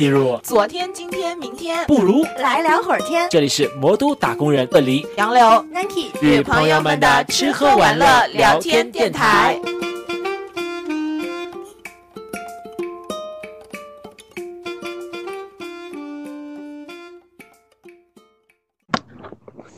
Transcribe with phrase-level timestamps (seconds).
[0.00, 3.28] 记入昨天、今天、明天，不如来聊会儿天。
[3.28, 9.60] 这里是魔都打工人鳄梨杨柳、Nike 与朋友们的吃喝玩乐聊天电台。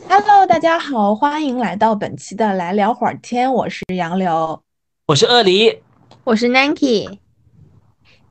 [0.09, 4.63] Hello，大家好，欢迎来到本期的来聊会儿天，我是杨柳。
[5.07, 5.83] 我是鳄梨，
[6.23, 7.19] 我是 Nike。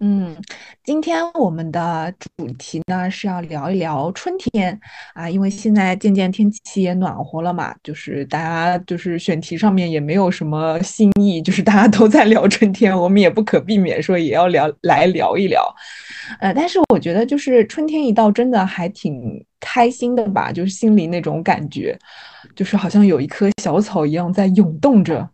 [0.04, 0.36] 嗯，
[0.84, 4.78] 今天我们的主题呢是要聊一聊春天
[5.14, 15.64] 啊，因为现在渐渐天气也暖和了嘛，就是大家就是选题上面也没有什么新意，就是大家都在聊春天，我们也不可避免说也要聊来聊一聊。
[16.40, 21.96] 呃，但是我觉得就是春天一到，真的还挺开心的吧，就是心里那种感觉，
[22.56, 25.30] 就是好像有一棵小草一样在涌动着。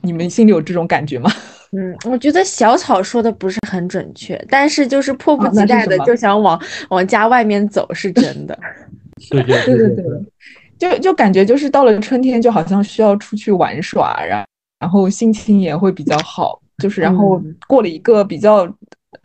[0.00, 1.30] 你们心里有这种感觉吗？
[1.74, 6.60] 嗯，我觉得小草说的不是很准确，但是就是迫不及待的就想往
[6.90, 8.58] 往家外面走，是真的。
[9.30, 10.04] 对对对对对，
[10.78, 14.44] 就就感觉就是到了春天，就好像需要出去玩耍，然
[14.80, 18.66] 然后心情也会比较好，就是然后嗯过了一个比较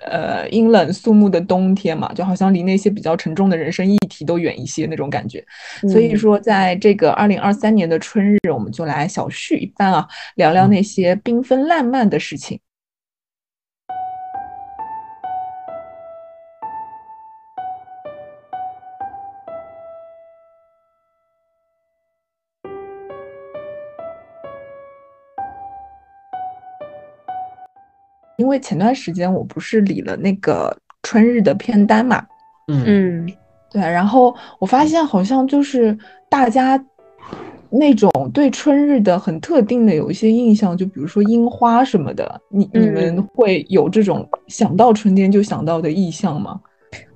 [0.06, 5.44] 呃阴冷肃穆的冬天嘛，就好像离那些比较沉重的人生议题都远一些那种感觉。
[5.90, 12.60] 所以嗯说，在这个二零二三年的春日，我们就来小叙一番啊，聊聊那些缤纷烂漫的事情。
[28.38, 32.26] 因为前段时间我不是理了那个春日的片单嘛，
[32.68, 32.84] 嗯。
[32.86, 33.34] 嗯。
[33.70, 35.96] 对，然后我发现好像就是
[36.30, 36.82] 大家
[37.70, 43.28] 那种对春日的很特定的有一些印象，就比如说樱花什么的，你你们嗯。
[43.34, 46.60] 会有这种想到春天就想到的意象吗？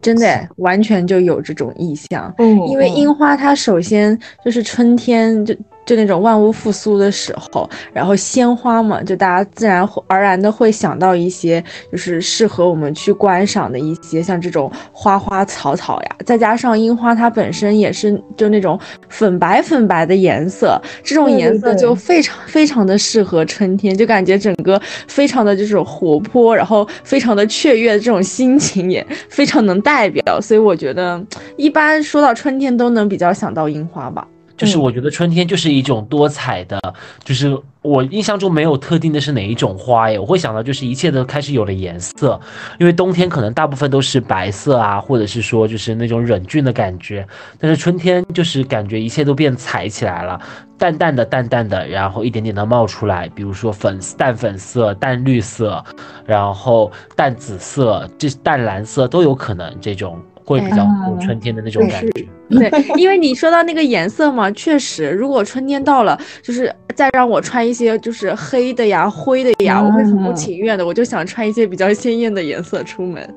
[0.02, 5.56] 真的完全就有这种意象，嗯因为樱花它首先就是春天就
[5.92, 18.80] 就那种万物复苏的时候，然后鲜花嘛，就大家自然而然的会想到一些就是适合我们去观赏的一些像这种花花草草呀，再加上樱花它本身也是就那种
[19.10, 31.22] 粉白粉白的颜色，这种颜色就非常非常的适合春天，就感觉整个非常的这种活泼，然后非常的雀跃的这种心情也非常能代表，所以我觉得
[31.58, 34.26] 一般说到春天都能比较想到樱花吧。
[34.62, 36.80] 就是我觉得春天就是一种多彩的，
[37.24, 42.40] 就是我印象中没有特定的是哪一种花耶，我会想到就是一切都开始有了颜色，
[42.80, 47.28] 因为冬天可能大部分都是白色啊，或者是说就是那种冷峻的感觉，
[47.60, 50.40] 但是春天就是感觉一切都变彩起来了，
[50.78, 55.84] 淡淡的淡淡的，然后一点点的冒出来，比如说粉淡粉色、淡绿色，
[56.26, 60.20] 然后淡紫色、这淡蓝色都有可能，这种
[60.52, 62.28] 会比较啊有春天的那种感觉。
[62.50, 73.36] 对，因为你说到那个颜色嘛，确实，如果春天到了，就是再让我穿一些就是黑的呀、灰的呀，我会很不啊情愿的，我就想穿一些比较鲜艳的颜色出门。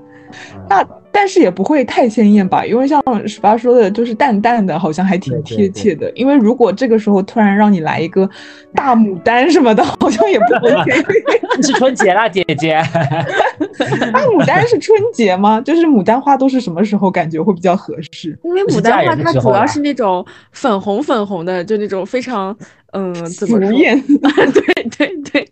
[0.68, 6.10] 那但是也不会太鲜艳吧，因为像十八说的，就是淡淡的，好像还挺贴切的。
[6.16, 8.28] 因为如果这个时候突然让你来一个
[8.74, 10.92] 大牡丹什么的，好像也不 OK。
[11.62, 12.82] 是春节啦，姐姐。
[14.12, 15.60] 大牡丹是春节吗？
[15.60, 18.36] 就是牡丹花都是什么时候感觉会比较合适？
[18.42, 22.54] 因为牡丹花它主要是那种粉红粉红的，就那种非常
[22.92, 23.68] 嗯，怎么说？
[23.68, 24.02] 俗艳。
[24.02, 25.48] 对对对，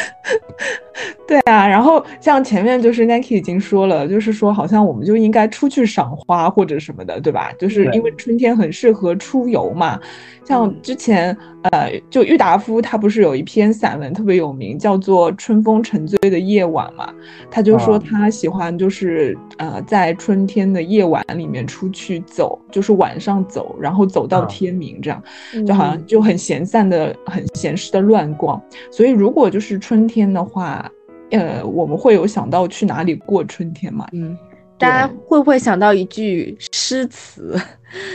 [1.26, 7.52] 对啊，然后像前面就是 Nike 已经说了，就是说好像我们就应该出去赏花或者什么的，对吧？
[7.58, 9.98] 就是因为春天很适合出游嘛。
[10.44, 11.36] 像嗯之前
[11.70, 17.12] 呃，就郁达夫他不是有一篇散文特别有名，叫做《春风沉醉的夜晚》嘛？
[17.50, 25.22] 他就说啊他喜欢就是呃在春天的夜晚里面出去走，就是晚上走，然后走到啊天明这样。
[25.66, 28.60] 就好像嗯就很闲散的、很闲适的乱逛。
[28.90, 30.90] 所以如果就是春天的话，
[31.30, 34.06] 呃，我们会有想到去哪里过春天嘛？
[34.12, 34.36] 嗯，
[34.78, 37.58] 大家会不会想到一句诗词？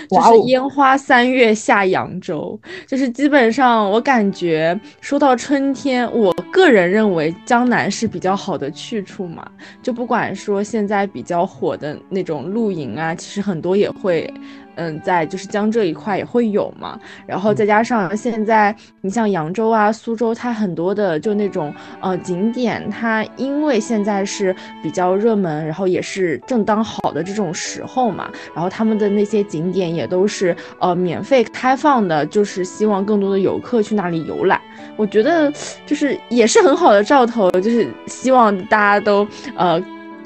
[0.10, 2.58] 就是烟花三月下扬州，
[2.88, 9.46] 就是基本上我感觉说到春天，我个人认为江南是比较好的去处嘛。
[9.84, 14.34] 就不管说现在比较火的那种露营啊，其实很多也会。
[14.76, 34.60] 嗯，在就是江浙一块也会有嘛，然后再加上现在你像扬州啊、苏州，它很多的就那种呃景点，它因为现在是比较热门，然后也是正当好的这种时候嘛，然后他们的那些景点也都是呃免费开放的，就是希望更多的游客去那里游览。
[34.98, 35.52] 我觉得
[35.86, 39.82] 就是也是很好的兆头，就是希望大家都呃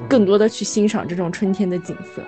[0.07, 2.21] 更多的去欣赏这种春天的景色。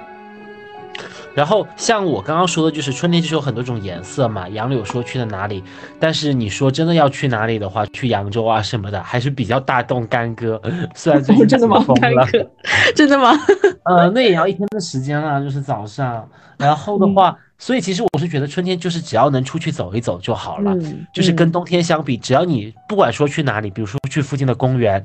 [1.33, 4.49] 然后像我刚刚说的，就是春天就是有很多种颜色嘛。
[4.49, 5.63] 杨柳说去了哪里，
[5.99, 10.61] 但是你说真的要去哪里的话，去扬州啊什么的，还是比较大动干戈。
[10.93, 11.79] 虽然最近真的吗？
[11.79, 12.27] 疯了，
[12.95, 13.31] 真的吗？
[13.85, 16.27] 呃，那也要一天的时间啊，就是早上。
[16.57, 20.75] 然后的话，所以其实我是觉得春天就是只要能出去走一走就好了，
[21.13, 25.03] 就是跟冬天相比，只要你不管说去哪里，比如说去附近的公园。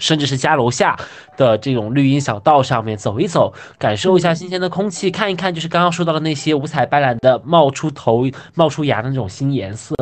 [0.00, 0.98] 甚至是家楼下
[1.36, 8.24] 的这种绿荫小道上面走一走，感受一下新鲜的空气，看一看就是刚刚说到的那些五彩斑斓的冒出头、
[8.54, 9.94] 冒出芽的那种新颜色，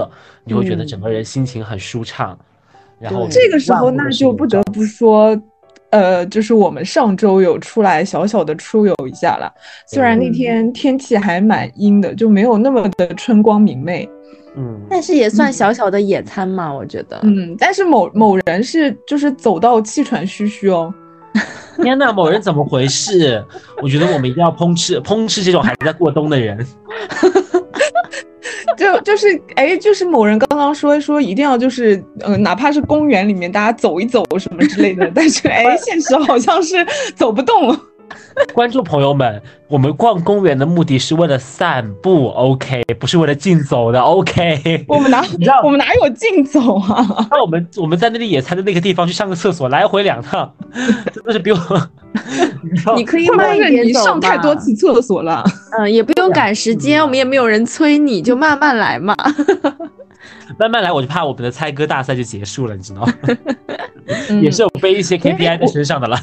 [0.45, 2.39] 你会觉得整个人心情很舒畅。
[2.99, 5.37] 然后这个时候，那就不得不说，
[5.91, 9.53] 呃，就是我们上周有出来小小的出游一下了，
[9.87, 14.09] 虽然那天天气还蛮阴的，就没有那么的春光明媚。
[14.57, 17.21] 嗯，但是也算小小的野餐嘛，我觉得。
[17.23, 20.93] 嗯，但是某某人是就是走到气喘吁吁哦。
[21.83, 23.45] 天呐，某人怎么回事？
[23.81, 26.67] 我觉得我们一定要抨斥抨斥这种还在过冬的人。
[28.77, 37.79] 就就是哎，就是某人刚刚说说一定要就是嗯，哪怕是公园里面大家走一走什么之类的，但是哎，现实好像是走不动。
[38.55, 44.85] 观众朋友们，我们逛公园的目的是为了散步，OK，不是为了竞走的，OK。
[44.89, 45.25] 我们哪
[45.63, 47.07] 我们哪有竞走啊？
[47.31, 50.53] 那我们我们在那里野餐的那个地方去上个厕所，来回两趟，
[51.13, 51.59] 真的是比我。
[52.97, 55.45] 你可以慢一点走上太多次厕所了。
[55.79, 59.15] 嗯，也不用赶时间，我们也没有人催你，就慢慢来嘛。
[60.59, 63.13] 慢慢来，我就怕我们的猜歌大赛就结束了，你知道吗？
[64.41, 66.19] 也是有背一些 KPI 在身上的了。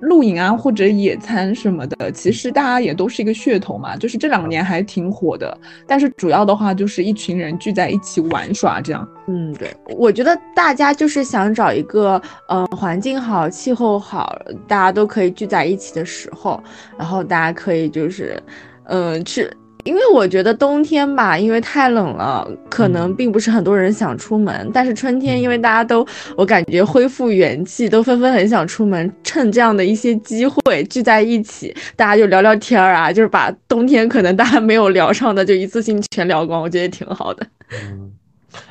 [0.00, 5.56] 露营啊，或者野餐什么的，其实大家也都是一个噱头嘛，就是这两年还挺火的。
[5.86, 9.06] 但是主要的话就是一群人聚在一起玩耍这样。
[9.28, 14.36] 嗯，对，我觉得大家就是想找一个，嗯，环境好、气候好，
[14.66, 16.62] 大家都可以聚在一起的时候，
[16.98, 18.42] 然后大家可以就是，
[18.84, 19.50] 嗯，去。
[19.84, 24.70] 因为我觉得冬天吧，因为太冷了，可能并不是很多人想出门。
[24.72, 26.06] 但是春天，因为大家都，
[26.36, 29.12] 我感觉恢复元气，都纷纷很想出门。
[29.22, 37.46] 趁这样的一些机会聚在一起，大家就聊聊天儿啊，就是把冬天可能大家没有聊上的，就一次性全聊光，我觉得挺好的。
[37.72, 38.12] 嗯，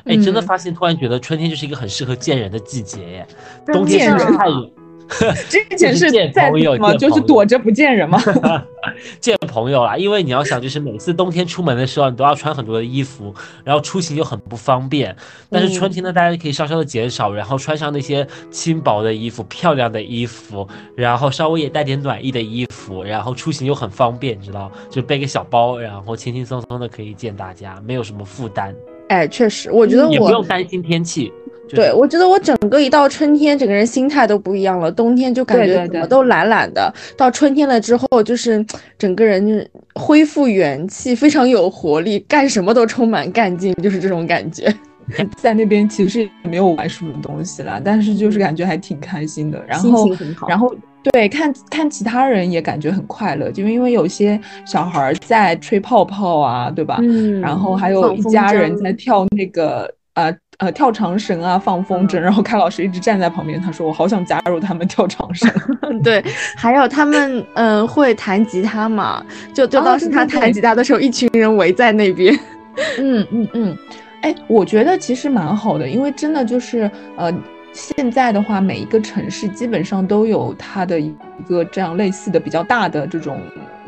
[0.04, 3.26] 哎，真的发现，突然觉得春天就是一个很适合见人的季节耶。
[3.66, 4.70] 冬天是太冷。
[5.48, 6.94] 之前是见朋友吗？
[6.94, 8.22] 就是躲着不见人吗？
[9.20, 13.34] 见朋友啦，因为你要想，就是每次冬天出门的时候，你都要穿很多的衣服，
[13.64, 15.14] 然后出行又很不方便。
[15.50, 24.70] 但是春天呢，大家可以稍稍的减少，然后穿上那些轻薄的衣服、漂亮的衣服，然后稍微也带点暖意的衣服，然后出行又很方便，你知道？
[24.88, 28.74] 就背个小包，然后轻轻松松的可以见大家，没有什么负担。
[29.08, 31.32] 哎，确实，我觉得我也不用担心天气。
[31.74, 34.90] 对，我觉得我整个一到春天，整个人心态都不一样了。
[34.90, 38.64] 冬天就感觉怎么都懒懒的，到春天了之后，就是
[38.98, 44.72] 整个人恢复元气，非常有活力，干什么都充满干劲，就是这种感觉。
[45.36, 49.60] 在那边其实也没有玩什么东西啦，但是就是感觉还挺开心的。
[49.66, 50.08] 然后，
[50.48, 50.72] 然后
[51.12, 56.98] 对，看看其他人也感觉很快乐，就因为有些小孩在吹泡泡啊，对吧？
[57.02, 57.40] 嗯。
[57.40, 60.36] 然后还有一家人在跳那个呃。
[60.60, 65.50] 呃，跳长绳啊，放风筝，然后开老师一直站在旁边，他说我好想加入他们跳长绳。
[66.04, 66.22] 对，
[66.54, 72.38] 还有他们嗯会弹吉他嘛，就就当时他弹吉他的时候，一群人围在那边。
[73.00, 73.78] 嗯嗯嗯，
[74.20, 77.32] 哎，我觉得其实蛮好的，因为真的就是呃，
[77.72, 81.14] 现在的话，每一个城市基本上都有它的一
[81.48, 83.40] 个这样类似的比较大的这种。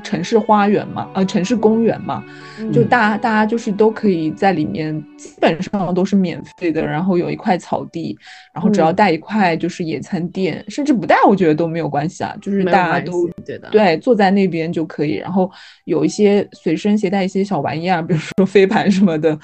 [0.02, 2.22] 城市花园嘛，呃，城市公园嘛，
[2.72, 6.84] 就大家大家就是都可以在里面，基本上都是免费的。
[6.84, 8.16] 然后有一块草地，
[8.52, 15.14] 然后只要带一块就是野餐垫，甚至不带我觉得都没有关系啊，就是大家都对的，对，坐在那边就可以。
[15.14, 15.50] 然后
[15.84, 19.38] 有一些随身携带一些小玩意啊，比如说飞盘什么的，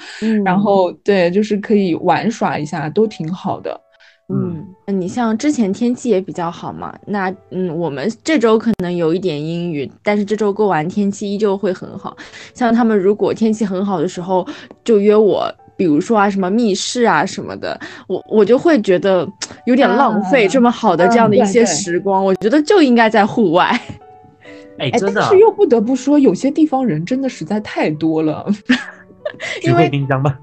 [0.45, 3.81] 然后对，就是可以玩耍一下，都挺好的。
[4.30, 12.14] 嗯，你像之前天气也比较好嘛，那嗯，我们这周可能有一点阴雨，但是这周过完天气依旧会很好。
[12.52, 14.47] 像他们如果天气很好的时候，
[14.85, 19.26] 就约我，比如说啊什么密室啊什么的，我我就会觉得
[19.64, 23.80] 有点浪费这么好的这样的一些时光，我觉得就应该在户外。
[24.78, 28.47] 哎，真的，但是又不得不说，有些地方人真的实在太多了。
[29.64, 30.38] 因为滨江吧。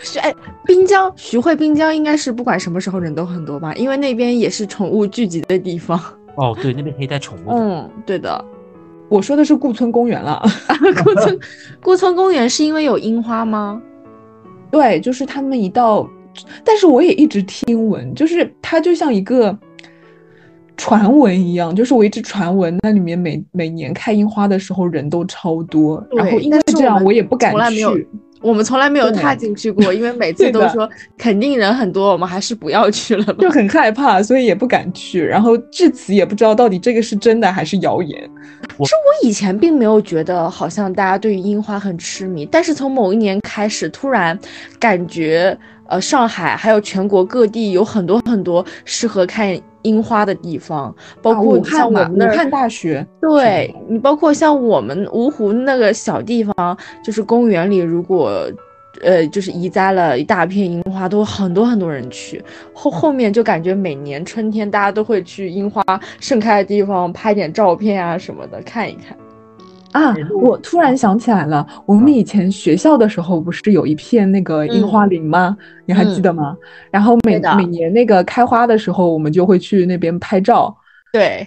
[0.00, 6.00] 是哎，滨江徐汇滨江应该是不管什么时候人都很多吧，因为那边也是宠物聚集的地方。
[6.36, 7.50] 哦，对，那边可以带宠物。
[7.50, 8.44] 嗯，对的。
[9.08, 10.42] 我说的是顾村公园了。
[11.02, 11.40] 顾村
[11.82, 13.80] 顾村公园是因为有樱花吗？
[14.70, 16.08] 对，就是他们一到，
[16.64, 19.56] 但是我也一直听闻，就是它就像一个。
[20.80, 28.06] 传闻一样，就是我一直传闻那里面每每年开樱花的时候人都超多，然后因为这样我也不敢去。
[28.40, 35.24] 我们从来没有踏进去过， 因为每次都说肯定人很多，我们还是不要去了吧，就很害怕，所以也不敢去。
[35.24, 38.30] 然后至此也不知道到底这个是真的还是谣言。
[38.78, 44.38] 其实我以前并没有觉得好像大家对于樱花很痴迷，但是从某一年开始，突然
[44.78, 45.56] 感觉
[45.88, 58.50] 呃上海还有全国各地有很多很多适合看樱花的地方，包括像我们武汉大学，对你包括像我们芜湖那个小地方，就是公园里，如果
[59.02, 62.42] 呃就是移栽了一大片樱花，都很多很多人去。
[62.72, 65.82] 后后面就感觉每年春天大家都会去樱花
[66.18, 69.16] 盛开的地方拍点照片啊什么的看一看。
[69.92, 75.56] 啊，我突然想起来了，我们以前学校的时候不是有一片那个樱花林吗？
[75.86, 76.56] 你还记得吗？
[76.90, 80.76] 然后每每年那个开花的时候，我们就会去那边拍照。
[81.12, 81.46] 对，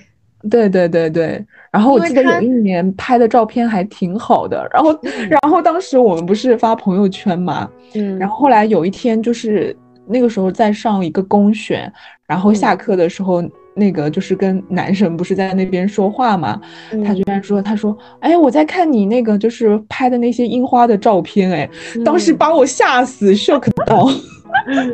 [0.49, 1.45] 对对对对。
[1.71, 4.67] 然后我记得有一年拍的照片还挺好的。
[4.73, 7.69] 然后，然后当时我们不是发朋友圈嘛？
[7.93, 8.17] 嗯。
[8.17, 9.75] 然后后来有一天，就是
[10.07, 11.91] 那个时候在上一个公选，
[12.25, 13.43] 然后下课的时候。
[13.81, 16.61] 那个就是跟男神不是在那边说话嘛，
[17.03, 21.67] 他居然说，他说，哎，我在看你那个就是拍的那些樱花的照片，哎，
[22.05, 24.07] 当时把我吓死，shock 到，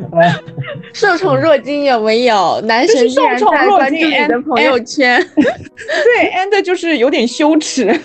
[0.94, 2.62] 受宠若惊有没有？
[2.62, 7.94] 男神受宠若惊你的朋友圈， 对，and 就是有点羞耻。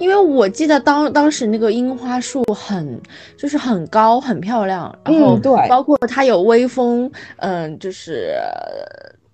[0.00, 3.00] 因为我记得当当时那个樱花树很
[3.36, 8.34] 就是很高很漂亮，然后对，包括它有微风，嗯，就是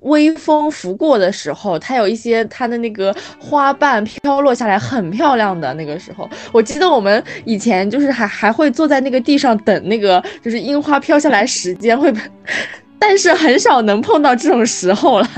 [0.00, 6.28] 微风拂过的时候，它有一些它的那个花瓣飘落下来，很漂亮的那个时候。
[6.52, 12.12] 我记得我们以前就是还还会坐在那个地上等那个就是樱花飘下来时间会，
[12.98, 15.28] 但是很少能碰到这种时候了。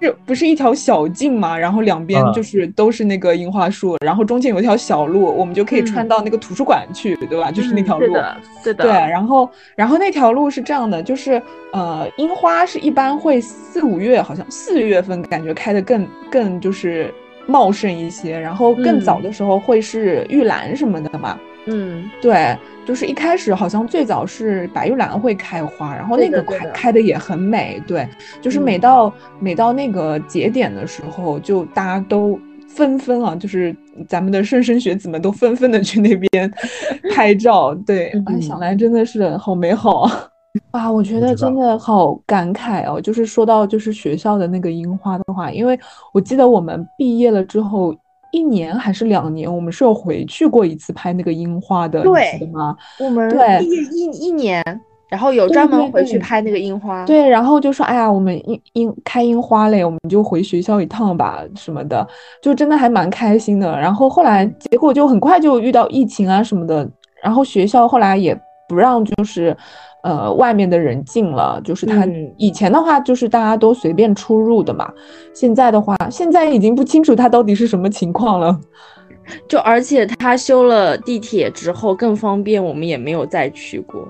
[0.00, 1.56] 这不是一条小径嘛？
[1.56, 7.50] 然后两边就是都是那个樱花树，然后中间有一条小路，我们就可以穿到那个图书馆去，对吧？
[7.50, 8.14] 就是那条路，
[8.62, 8.84] 是的。
[8.84, 11.40] 对，然后然后那条路是这样的，就是
[11.72, 17.12] 呃，樱花是一般会四五月，好像四月份感觉开的更更就是
[17.46, 21.38] 茂盛一些，然后更早的时候会是玉兰什么的嘛。
[21.68, 22.56] 嗯，对，
[22.86, 28.08] 就是一开始好像最早是白玉兰会开花，然后那个开开的也很美，对，
[28.40, 33.74] 就是每到每到那个节点的时候，就大家都纷纷啊，就是
[34.08, 36.52] 咱们的莘莘学子们都纷纷的去那边
[37.12, 40.28] 拍照，对，想来真的是好美好啊！
[40.70, 45.76] 啊，我觉得真的好感慨哦，就是说到就是学校的那个樱花的话，因为
[46.12, 47.92] 我记得我们毕业了之后。
[48.36, 49.52] 一年还是两年？
[49.52, 52.76] 我们是有回去过一次拍那个樱花的，对吗？
[53.00, 54.62] 我们对一一一年，
[55.08, 57.04] 然后有专门回去拍那个樱花。
[57.06, 62.06] 对，然后就说：“哎呀，我们樱樱开樱花嘞，我们就回学校一趟吧，什么的，
[62.42, 66.86] 就真的还蛮开心的。”然后后来结果就很快就遇到疫情啊什么的，
[67.22, 68.38] 然后学校后来也
[68.68, 69.56] 不让，就是。
[70.02, 74.88] 呃，外面的人进了，就是他以前的话，就是大家都随便出入的嘛。
[75.34, 78.60] 现在的话，现在已经不清楚他到底是什么情况了。
[79.48, 84.06] 就而且他修了地铁之后更方便，我们也没有再去过。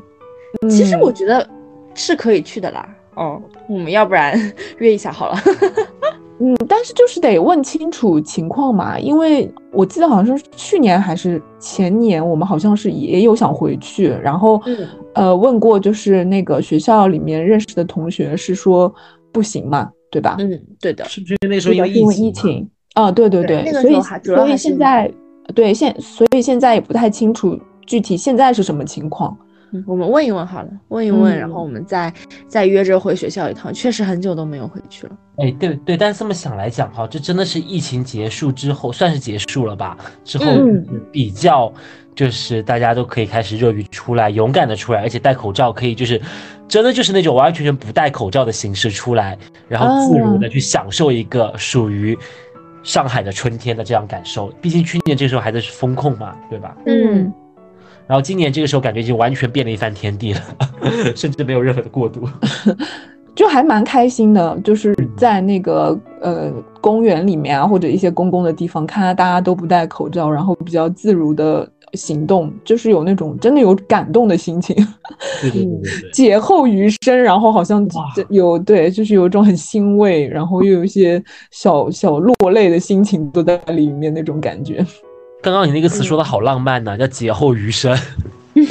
[0.68, 1.48] 其实我觉得
[1.94, 2.86] 是可以去的啦。
[3.14, 4.38] 哦，我们要不然
[4.76, 5.38] 约一下好了。
[6.38, 14.60] 嗯，但是就是得问清楚情况嘛，因为我记得好像是去年还是前年，我们好像是也有想回去，然后
[15.14, 18.94] 呃问过，就是那个学校里面认识的同学是说
[19.32, 20.36] 不行嘛，对吧？
[20.38, 22.68] 嗯，对的，是不是那时候因为疫情？
[22.92, 25.10] 啊，对对对，所以所以现在
[25.54, 29.36] 对现所以现在也不太清楚具体现在是什么情况。
[29.86, 32.12] 我们问一问好了，问一问，然后我们再
[32.46, 33.72] 再约着回学校一趟。
[33.72, 35.12] 确实很久都没有回去了。
[35.38, 39.96] 哎，对对，但是这么想来讲哈，这真的是疫情结束之后，算是结束了吧？
[40.24, 40.44] 之后
[41.12, 41.72] 比较
[42.14, 46.20] 就是大家都可以开始热于出来，勇敢的出来，而且戴口罩可以就是
[46.66, 49.36] 真的就是那种完完全全不戴口罩的形式出来，
[49.68, 52.16] 然后自如的去享受一个属于
[52.82, 54.46] 上海的春天的这样感受。
[54.62, 56.74] 毕竟去年这时候还在风控嘛，对吧？
[56.86, 57.32] 嗯。
[58.06, 60.40] 然后今年这个时候感觉已经完全变了一番天地了，
[61.16, 62.20] 甚至没有任何的过渡，
[63.34, 64.58] 就还蛮开心的。
[64.62, 74.74] 就是在那个呃公园里面啊，或者一些公共的地方，看到大家都不戴口罩，然后比较自如的行动，就是有那种真的有感动的心情。
[75.42, 77.86] 对对对对，劫 后余生，然后好像
[78.28, 84.84] 有对，就是有一种很欣慰，然后又有一些小小落泪的心情都在里面那种感觉。
[85.42, 87.96] 刚刚你那个词说的好浪漫呐，叫劫后余生。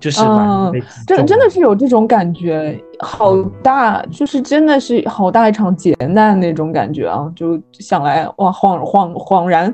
[0.00, 7.30] 就是嘛嗯真真的是有这种感觉，好大，就是真的是好大一场劫难那种感觉啊！
[7.36, 9.72] 就想来哇，恍恍恍然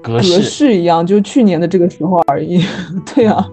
[0.00, 0.42] 隔格式。
[0.42, 2.64] 世一样，就去年的这个时候而已。
[3.12, 3.44] 对啊，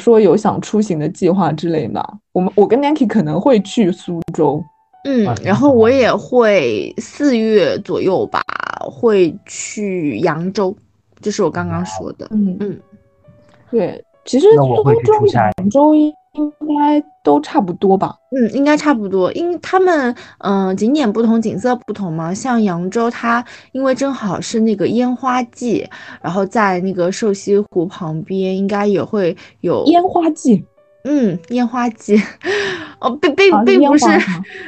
[0.00, 2.04] 说有想出行的计划之类的？
[2.32, 4.60] 我们我跟 Nancy 可能会去苏州，
[5.28, 8.42] 啊，嗯然后我也会四月左右吧，
[8.90, 10.74] 会去扬州，
[11.20, 12.26] 就是我刚刚说的。
[12.30, 12.56] 嗯。
[12.60, 12.80] 嗯，
[13.70, 15.94] 对，其实苏州扬州
[16.34, 18.14] 应该都差不多吧？
[18.30, 22.32] 嗯，应该差不多，因为他们嗯、呃景点不同，景色不同嘛。
[22.32, 25.86] 像扬州，它因为正好是那个烟花季，
[26.22, 30.64] 然后在那个瘦西湖旁边，应该也会有烟花季
[31.04, 32.20] 嗯烟花季。
[33.00, 34.06] 哦，并并啊，并不是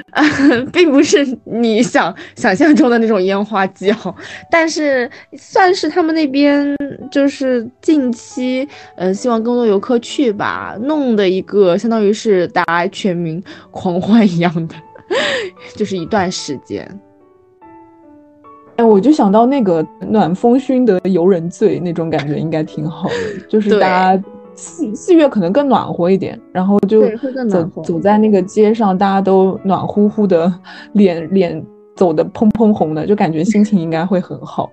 [0.73, 4.15] 并不是你想想象中的那种烟花季哦，
[4.51, 6.75] 但是算是他们那边
[7.11, 14.75] 就是近期，呃，希望更多游客去吧，弄的一个相当于是大家全民狂欢一样的，
[15.77, 16.89] 就是一段时间。
[18.77, 23.15] 哎，我就想到那个暖风熏得游人醉那种感觉，应该挺好的。
[23.47, 24.23] 就是大家
[24.63, 30.53] 四四月可能更暖和一点，然后就更走暖和走在那个街上，大家都暖乎乎的，
[30.93, 31.67] 脸脸
[31.97, 34.71] 走的砰砰红的，就感觉心情应该会很好。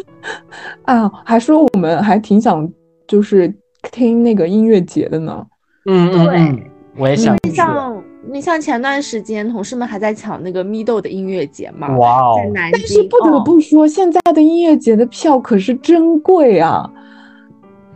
[0.84, 2.70] 啊，还说我们还挺想
[3.06, 3.52] 就是
[3.90, 5.46] 听那个音乐节的呢。
[5.86, 6.62] 嗯嗯嗯，
[6.98, 7.34] 我也想。
[7.54, 16.90] 像你像前段时间同事们还在抢那个 Mido 的音乐节嘛，哇哦在，南京，但是不得哦不说，现在的音乐节的票可是真贵啊！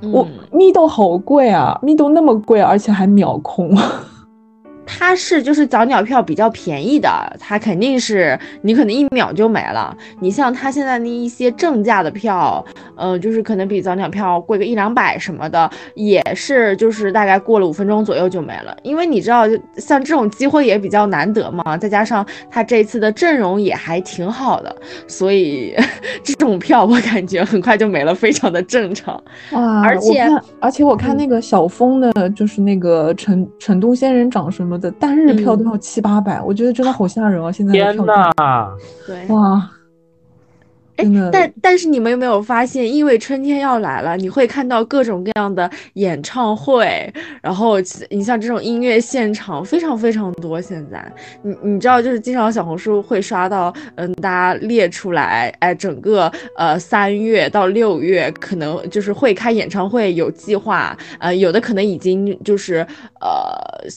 [0.03, 3.77] 我嗯 Mido 好贵啊，Mido 那么贵，而且还秒空。
[4.93, 9.97] 它是就是早鸟票比较便宜的，它肯定是你可能一秒就没了。
[10.19, 12.65] 你像它现在那一些正价的票，
[12.97, 18.77] 呃，就是可能比早鸟票贵个一两百什么的，也是就是大概过了五分钟左右就没了。
[18.83, 19.45] 因为你知道，
[19.77, 24.75] 像这种机会也比较难得嘛，再加上它这次的阵容也还挺好的，
[25.07, 25.73] 所以
[26.25, 29.23] 这种票我感觉很快就没了，非常的正常。
[29.53, 35.67] 哇而且而且我看那个小峰的，就是那个成成都仙人掌什么的，单日票都嗯。
[35.67, 37.53] 要七八百，我觉得真的好吓人啊！
[37.53, 38.33] 现在的天票价。
[38.39, 38.73] 呐，
[39.07, 39.71] 对，哇，
[41.01, 47.77] 哎，但但是你们有没有发现，因为春天要来了，你会看到各种各样的演唱会，然后
[48.11, 50.61] 你像这种音乐现场非常非常多。
[50.61, 51.11] 现在，
[51.43, 62.87] 你你知道，就是经常小红书会刷到，嗯，大家列出来，哎，整个呃三月到六月可能就是会开演唱会有计划，呃，有的可能已经就是
[63.21, 63.57] 呃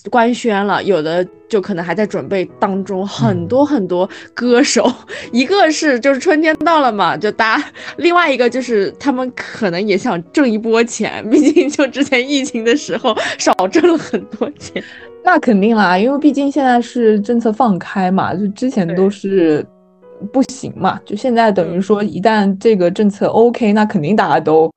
[0.09, 4.89] 官宣了，有的就可能还在准备当中，很多很多歌手，
[5.33, 7.63] 一个是就是春天到了嘛，就大家；
[7.97, 14.83] 另外一个就是他们可能也想挣一波钱， 毕竟就之前疫情的时候少挣了很多钱。
[15.23, 19.65] 那肯定啦，因为毕竟现在是政策放开嘛，就之前都是
[20.31, 24.69] 不行嘛，就现在等于嗯说一旦这个政策 OK，那肯定大家都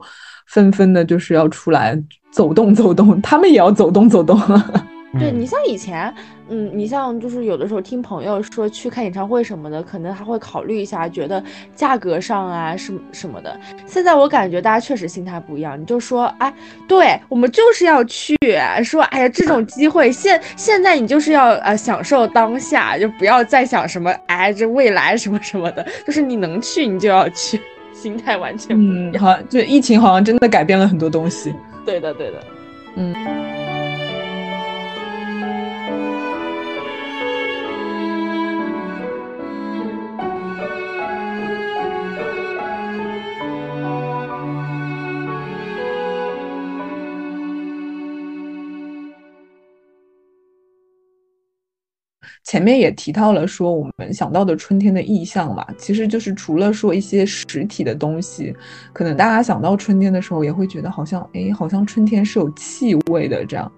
[0.46, 2.00] 纷纷的就是要出来
[2.30, 4.38] 走动走动，他们也要走动走动。
[4.38, 4.84] 了
[5.18, 6.12] 对你像以前，
[6.48, 11.42] 嗯，你像就是有的时候听朋友说去看演唱会什么的，可能还会考虑一下，觉得
[11.74, 13.58] 价格上啊什么什么的。
[13.84, 16.52] 现在我感觉大家确实心态不一样，你就说，哎，
[16.86, 18.36] 对我们就是要去，
[18.84, 27.60] 说，哎呀，这种机会现现在你就是要呃享受当下，就不要再想什么，哎，这未来什么什么的，就是你能去你就要去，
[27.92, 29.24] 心态完全不一嗯，样。
[29.24, 31.52] 好，就疫情好像真的改变了很多东西。
[31.84, 33.55] 对的，对的。
[52.44, 58.54] 前面也提到了说，我们想到的春天的意象嘛，其实就是除了说一些实体的东西，
[58.92, 63.70] 可能大家想到春天的时候，也会觉得好像，哎，好像春天是有气味的这样。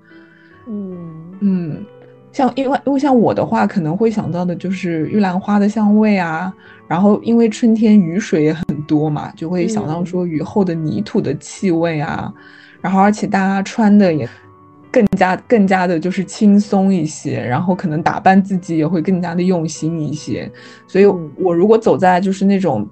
[0.67, 0.99] 嗯
[1.41, 1.87] 嗯，
[2.31, 6.53] 像因为因为像我的话，可能会想到的就是玉兰花的香味啊，
[6.87, 12.31] 然后因为春天雨水也很多嘛，就会想到嗯说雨后的泥土的气味啊，
[12.83, 14.29] 然后而且大家穿的也
[14.91, 20.51] 更加更加的就是轻松一些，然后可能打扮自己也会更加的用心一些，
[20.87, 21.31] 所以嗯。
[21.39, 22.87] 我如果走在就是那种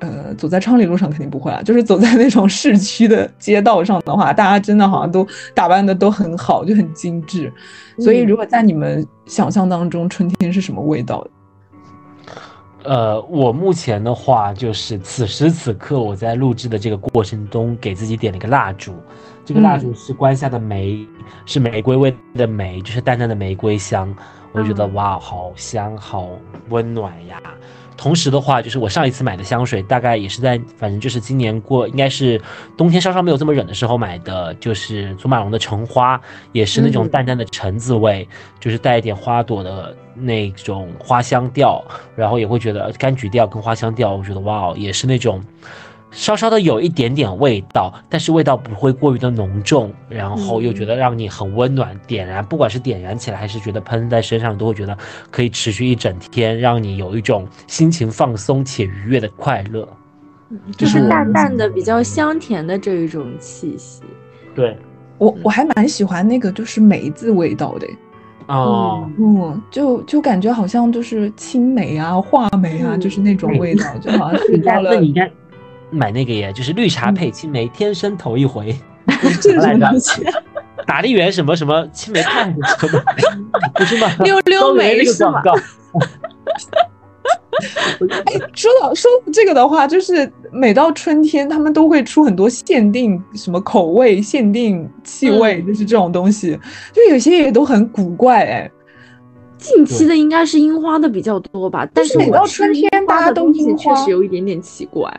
[0.00, 7.52] 呃，走在昌黎路上肯定不会啊， 就是走在那种市区的街道上的话，大家真的好像都打扮的都很好，就很精致。
[7.98, 11.26] 所以，如果在你们想象当中，春天是什么味道？
[12.82, 18.94] 呃，我目前的话，就是此时此刻我在录制的这个过程中，给自己点了一个蜡烛，
[19.50, 21.04] 这个蜡烛是关下的梅，
[21.44, 24.14] 是玫瑰味的梅，就是淡淡的玫瑰香，
[24.52, 26.28] 我就觉得哇，好香，好
[26.68, 27.42] 温暖呀。
[27.96, 32.40] 同时的话，就是我上一次买的香水，大概也是在，反正就是今年过，应该是
[32.76, 36.20] 冬天稍稍没有这么冷的时候买的，就是祖马龙的橙花，
[36.52, 38.28] 也是那种淡淡的橙子味，
[38.60, 41.84] 就是带一点花朵的那种花香调，
[42.14, 45.42] 然后也会觉得柑橘调跟花香调，我觉得哇，也是那种。
[46.10, 54.96] 稍稍的有一点点味道，但是味道不会过于的浓重，然后又觉得让你很温暖，点燃，不管是点燃起来还是觉得喷在身上，都会觉得
[55.30, 59.88] 可以持续一整天，让你有一种心情放松且愉悦的快乐，
[60.76, 64.02] 就是淡淡的比较香甜的这一种气息。
[64.54, 64.76] 对
[65.18, 67.86] 我我还蛮喜欢那个就是梅子味道的，
[68.48, 74.90] 哦，嗯，就就感觉好像就是青梅啊、话梅啊，就是那种味道，就好像是到了。
[75.90, 78.74] 买那个耶，就是绿茶配青梅，天生头一回。
[79.40, 80.24] 这是什么东西？
[80.86, 83.02] 打梨园什么什么青梅看什么
[83.74, 84.08] 不是吗？
[84.20, 85.42] 溜溜梅是吗？
[88.24, 96.58] 哎，说到说这个的话，就是每到春天，他们都会出很多限定什么口味、限定气味，就是这种东西，
[96.92, 98.70] 就有些也都很古怪哎。
[99.58, 105.12] 近期的应该是樱花的比较多吧，但是每到春天，大家都樱花，确实有一点点奇怪。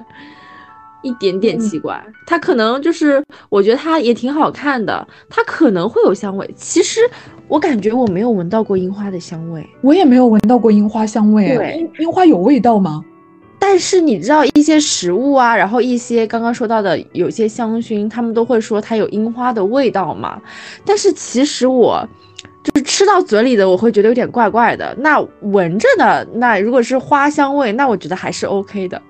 [1.03, 6.49] 一点点奇怪，它可能就是，我觉得它也挺好看的，它可能会有香味。
[6.55, 7.01] 其实
[7.47, 11.55] 我感觉我没有闻到过樱花的香味，我也没有闻到过樱花香味。
[11.55, 13.03] 对，樱花有味道吗？
[13.59, 20.41] 但是你知道一些食物啊，然后一些刚刚说到的有些香薰，他们都会说它有樱花的味道嘛。
[20.85, 22.07] 但是其实我。
[22.63, 24.95] 就是吃到嘴里的，我会觉得有点怪怪的。
[24.99, 29.01] 那闻着的，那如果是花香味，那我觉得还是 OK 的。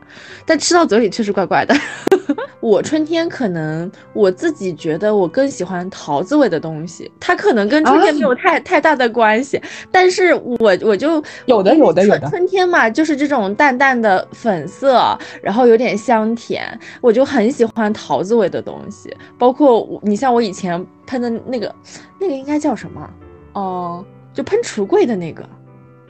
[0.46, 1.74] 但吃到嘴里确实怪怪的。
[2.60, 9.60] 我春天可能我自己觉得我更喜欢桃子味的东西，它可能跟春天没有太太大的关系。
[9.92, 19.14] 但是我我就有的有的有的春天嘛，就是这种淡淡的粉色，然后有点香甜，我就很喜欢桃子味的东西。
[19.38, 21.74] 包括你像我以前喷的那个，
[22.20, 23.10] 那个应该叫什么？
[23.54, 25.44] 哦，就喷橱柜的那个，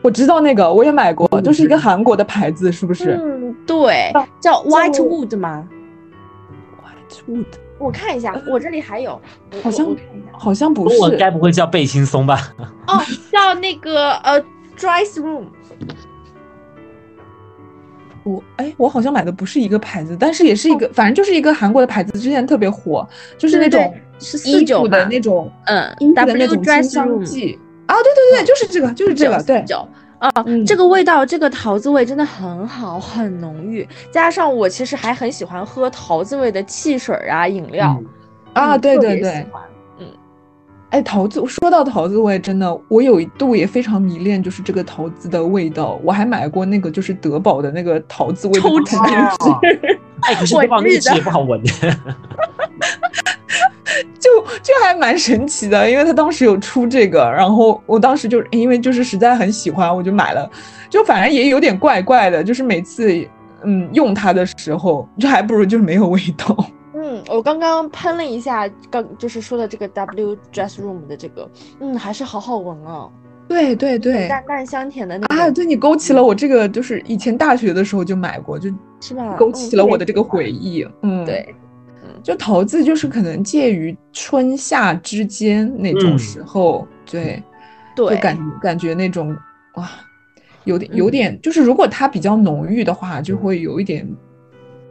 [0.02, 3.12] 我知道那个，我也买过，就是一个韩国的牌子，是不是？
[3.22, 5.68] 嗯，对，叫 White Wood 吗
[6.82, 7.46] ？White Wood，
[7.80, 9.20] 我看一下，我这里还有，
[9.64, 9.88] 好像
[10.32, 12.54] 好像不是，我该不会叫贝轻松吧？
[12.88, 13.00] 哦，
[13.32, 14.40] 叫那个呃
[14.78, 15.46] Dry Room。
[18.24, 29.64] 我哎，我好像买的不是一个牌子，但是也是一个，反正就是一个韩国的牌子，之前特别火，就是那种是四九的那种，嗯，的那种清香剂啊，对对对，就是这个，就是这个，对，
[30.20, 30.32] 啊，
[30.66, 38.02] 这个味道，这个桃子味真的很好，很浓郁，加上我其实还很喜欢喝桃子味的汽水啊，饮料
[38.54, 39.32] 啊，对对对。
[39.34, 40.08] 嗯
[40.92, 45.98] 哎，桃子，说到桃子味，真的，我有一度也非常迷恋，就是这个桃子的味道。
[46.04, 48.98] 我还买过那个，就是德宝的那个桃子味的抽纸。
[50.24, 51.62] 哎，可是德宝那个纸也不好闻。
[54.20, 54.30] 就
[54.62, 60.50] 就还蛮神奇的，因为他当时有出这个，然后我当时就因为就是实在很喜欢，我就买了。
[60.90, 63.12] 就反正也有点怪怪的，就是每次
[63.64, 66.56] 嗯用它的时候，就还不如就是没有味道。
[66.94, 71.50] 嗯，我刚刚喷了一下，刚就是说的这个 W Dress Room 的这个，
[71.80, 73.10] 嗯，还是好好闻哦。
[73.48, 78.70] 对对对，淡淡香甜的那啊，对你勾起了我这个，就是以前大学的时候就买过，就
[79.02, 79.36] 是吧？
[79.36, 80.88] 勾起了我的这个回忆。
[81.02, 81.54] 嗯，对，
[82.24, 87.42] 就桃子就是可能介于春夏之间那种时候，对，
[87.96, 89.36] 对，感感觉那种
[89.76, 89.90] 哇，
[90.66, 94.08] 有点有点，就是如果它比较浓郁的话，就会有一点。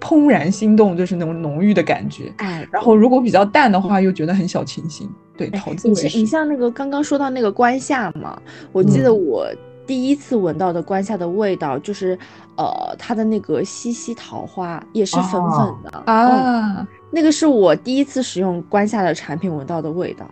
[0.03, 2.33] 怦然心动，就是那种浓郁的感觉。
[2.39, 5.07] 哎，然后如果比较淡的话，又觉得很小清新。
[5.37, 6.11] 对，桃子味。
[6.15, 8.41] 你像那个刚刚说到那个关夏嘛，
[8.73, 9.47] 我记得我
[9.87, 12.19] 第一次闻到的关夏的味道，就是
[12.57, 20.29] 呃，它的那个西西桃花也是粉粉的啊，那个是我第一次使用关夏的产品闻到的味道。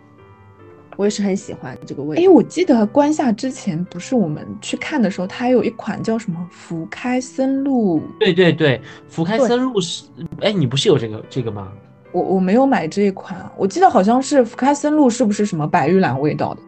[0.95, 2.17] 我也是很喜欢这个味。
[2.17, 8.01] 哎，我记得关夏之前不是我们去看的时候，它有一款叫什么福开森露。
[8.19, 10.03] 对对对，福开森露是，
[10.41, 11.71] 哎，你不是有这个这个吗？
[12.11, 16.61] 我我没有买这一款，我记得好像是福开森露，是不是什么白玉兰味道的？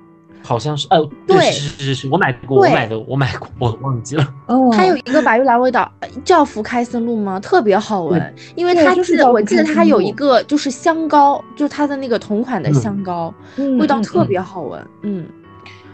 [0.43, 1.39] 好像是，呃，对。
[1.51, 4.27] 是是是是，我买过，我买的，我买过， 我忘记了。
[4.47, 7.39] 哦，它有一个白玉兰味道，呃叫福开森露吗？
[7.39, 12.73] 特别好闻，因为它就是叫记得我记得它有一个就是香膏，就是它的那个同款的嗯。
[12.73, 13.34] 香膏，
[13.80, 14.27] 味道特嗯。
[14.27, 14.88] 别好闻。
[15.04, 15.25] 嗯，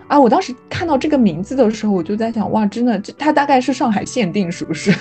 [0.08, 4.94] 啊，我当时看到这个名字的时候，我就在想，哇，真的，这它大概是上海限定，是不是？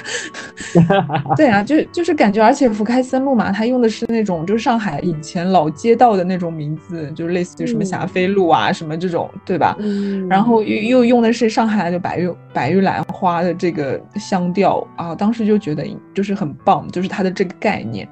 [1.36, 9.76] 对啊，就就是感觉，而且福开森路嘛，它用的是那种就是上海以前老街道的那种名字，就是类似于什么霞嗯飞路啊，什么这种，对吧？
[9.78, 18.08] 嗯然后又又用的是上海的白玉白玉兰花的这个香调啊，当时就觉得就是很棒，就是它的这个概念。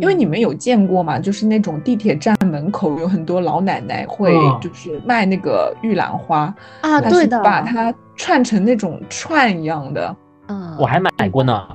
[0.00, 10.14] 因为你们有见过嘛，就是那种地铁站门口有很多老奶奶会嗯就是卖那个玉兰花，啊，对的，把它串成那种串一样的
[10.48, 11.66] 嗯，我还买过呢。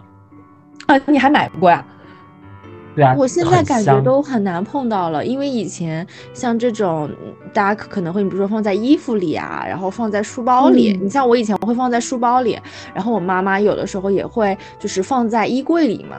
[0.87, 1.85] 啊，你还买过呀？
[2.95, 10.93] 对啊，我现在感觉都很难碰到了，因为以前像这种，嗯大家可可能会，比如说放在衣服里啊，然后放在书包里。
[10.93, 12.59] 嗯你像我以前我会放在书包里，
[12.93, 16.17] 然后我妈妈有的时候也会就是放在衣柜里嘛，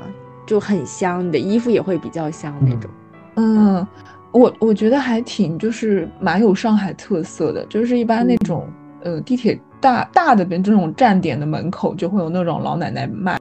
[0.51, 2.91] 就很香，你的衣服也会比较香那种。
[3.37, 3.87] 嗯，
[4.33, 8.69] 我我觉得还挺就是蛮有上海特色的，就是一般那种、
[9.05, 13.39] 呃地铁大大的这种站点的门口就会有那种老奶奶卖。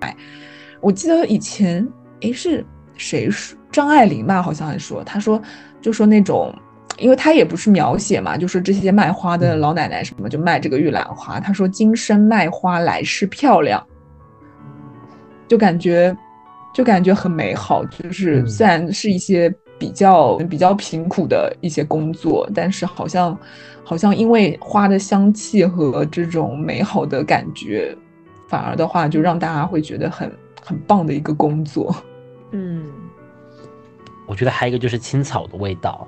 [0.81, 1.83] 我记得以前
[2.19, 2.63] 诶是
[2.95, 5.41] 谁说张爱玲吧，好像还说，她说
[5.81, 6.53] 就说那种。
[6.99, 11.39] 因为她也不是描写嘛，就是这些卖花的老奶奶什么就卖这个玉兰花。
[11.39, 13.83] 她说今生卖花来世漂亮，
[15.47, 16.15] 就感觉
[16.73, 17.83] 就感觉很美好。
[17.85, 23.37] 就是嗯虽然是一些比较比较贫苦的一些工作，但是好像
[23.83, 27.95] 好像因为花的香气和这种美好的感觉，
[28.47, 30.31] 反而的话就让大家会觉得很
[30.63, 31.95] 很棒的一个工作。
[32.51, 32.85] 嗯
[34.27, 36.07] 我觉得还有一个就是青草的味道，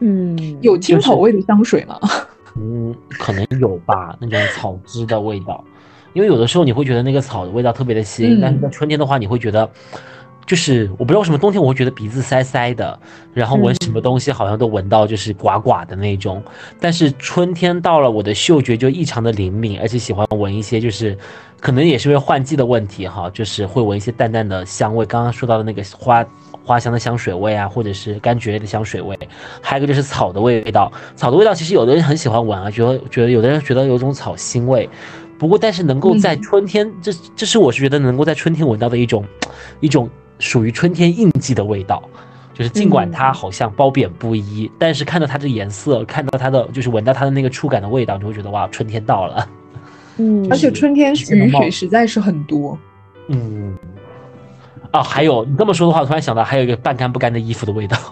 [0.00, 1.98] 嗯， 有青草味的香水吗？
[2.58, 5.62] 嗯，可能有吧，那种草汁的味道。
[6.16, 9.68] 因为有的时候你会觉得那个草的味道特别的腥，嗯但是在春天的话，你会觉得，
[10.46, 12.98] 就是我不知道为什么冬天我会觉得鼻子塞塞的，
[13.34, 16.42] 然后闻什么东西好像都闻到就是寡寡的那种。
[16.80, 21.14] 但是春天到了，我的嗅觉就异常的灵敏，而且喜欢闻一些就是，
[21.60, 25.04] 可能也是因为换季的问题哈，就是会闻一些淡淡的香味。
[25.04, 26.24] 刚刚说到的那个花
[26.64, 29.18] 花香的香水味啊，或者是柑橘类的香水味，
[29.60, 30.90] 还有一个就是草的味道。
[31.14, 34.88] 草的味道其实有的人很喜欢闻啊，觉得觉得有的人觉得有种草腥味。
[35.38, 39.24] 不过，但是能够在嗯春天，这这是我是觉得能够在春天闻到的一种，
[39.80, 42.02] 一种属于春天印记的味道。
[42.54, 49.46] 就是尽管它好像褒贬不一，但是看到它的颜色，看到它的就是闻到它的那个触感的味道，你会觉得哇，春天到了。
[50.16, 52.78] 嗯，而且春天雨水实在是很多。
[53.28, 53.76] 嗯，
[54.90, 57.98] 哦，还有你这么说的话，我突然想到还有一个半干不干的衣服的味道。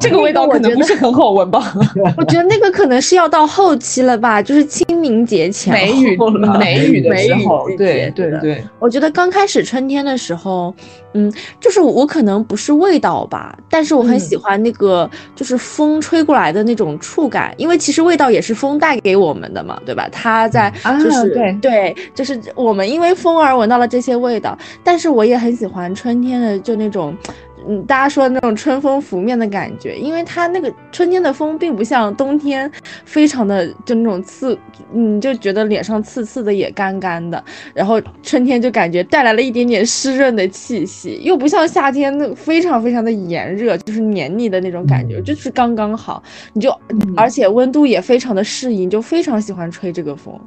[0.00, 1.72] 这个味道可能不是很好闻吧？
[2.16, 10.74] 我觉得那个可能是要到后期了吧，就是清明节前梅雨后梅雨的时候，对对对，我觉得刚开始春天的时候，
[11.14, 20.08] 嗯，就是我可能不是味道吧，但是我很嗯喜欢那个就是风吹过来的那种触感，因为其实味道也是风带给我们的嘛，对吧？
[20.10, 27.16] 它在啊就是、对就是我们因为风而闻到了这些味道，但是我也很喜欢春天的就那种。
[27.66, 32.70] 嗯，大家说的那种春风拂面的感觉，因为它那个春天的风并不像冬天，
[33.04, 34.58] 非常的就那种刺，
[34.92, 37.42] 嗯，就觉得脸上刺刺的也干干的，
[37.74, 46.22] 然后春天就感觉带来了一点点湿润的气息，又不像夏天那非常非常的炎热，就是黏腻的那种感觉，嗯就是刚刚好。
[46.52, 50.38] 你就，嗯而且温度也非常的适应，就非常喜欢吹这个风。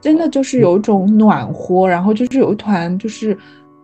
[0.00, 3.36] 真的就是有一种暖和，然后就是有一团就是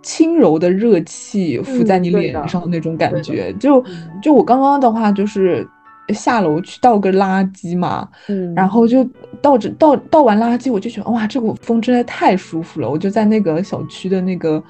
[0.04, 3.52] 轻柔的热气浮在你脸上那种感觉。
[3.54, 5.66] 就嗯就我刚刚的话，就是
[6.10, 9.02] 下楼去倒个垃圾嘛，嗯然后就
[9.42, 12.88] 倒着倒倒完垃圾，我就觉得哇，这股风真的太舒服了。
[12.88, 14.62] 我就在那个小区的那个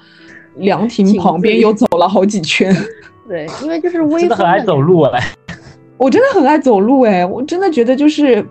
[0.55, 2.75] 凉亭亭旁边又走了好几圈。
[3.27, 5.21] 对，因为就是 微真的很爱走路哎。
[5.97, 8.45] 我真的很爱走路哎，我真的觉得就是，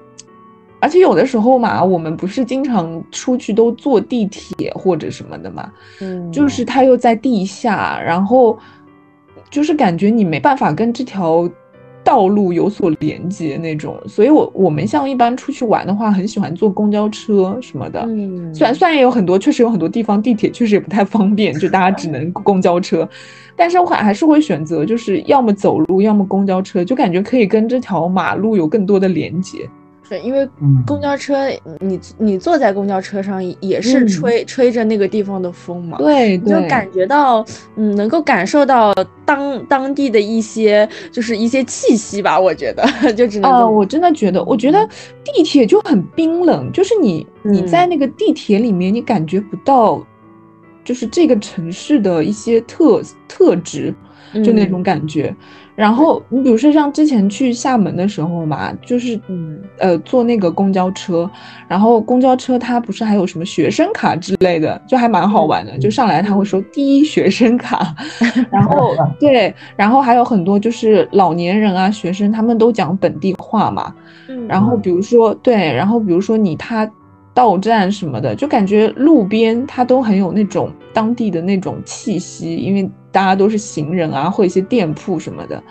[0.80, 8.58] 而且有的时候嘛，我们不是经常出去都坐地铁或者什么的嘛，嗯，就是它又在地下，然后
[9.48, 11.48] 就是感觉你没办法跟这条
[12.02, 18.04] 道路有所连接那种，所以我我们像一般出去玩的话，很喜欢坐公交车什么的。
[18.06, 23.08] 嗯，虽然虽然也有很多，确实有很多地方地铁确实也不太方便，就大家只能公交车，
[23.56, 29.66] 但是我还还是会选择，就是要么走路，要么公交车，就感觉可以跟这条马路有更多的连接。
[30.08, 30.82] 对，因为嗯。
[30.86, 31.48] 公交车，
[31.80, 34.06] 你你坐在公交车上也是嗯。
[34.06, 37.44] 吹、吹着那个地方的风嘛，对你就感觉到，
[37.76, 38.92] 嗯，能够感受到
[39.24, 42.84] 当当地的一些就是一些气息吧，我觉得
[43.16, 44.86] 就只能我真的觉得，我觉得
[45.24, 47.66] 地铁就很冰冷，就是你你嗯。
[47.66, 50.04] 在那个地铁里面，你感觉不到，
[50.84, 53.94] 就是这个城市的一些特特质，
[54.44, 54.70] 就那嗯。
[54.70, 55.34] 种感觉。
[55.76, 61.28] 然后你比如说像之前去厦门的时候嘛，就是嗯呃坐那个公交车，
[61.66, 65.76] 然后公交车它不是还有什么学生卡之类的，就还蛮好玩的。
[65.78, 67.94] 就上来他会说第一学生卡，
[68.52, 73.92] 然后对，然后还有很多就是老年人啊、学生，他们都讲本地话嘛。
[74.28, 76.88] 嗯然后比如说对，然后比如说你他
[77.32, 85.62] 到站什么的，就感觉路边它都很有那种当地的那种气息，因为大家都是行人啊，或一些店铺什么的。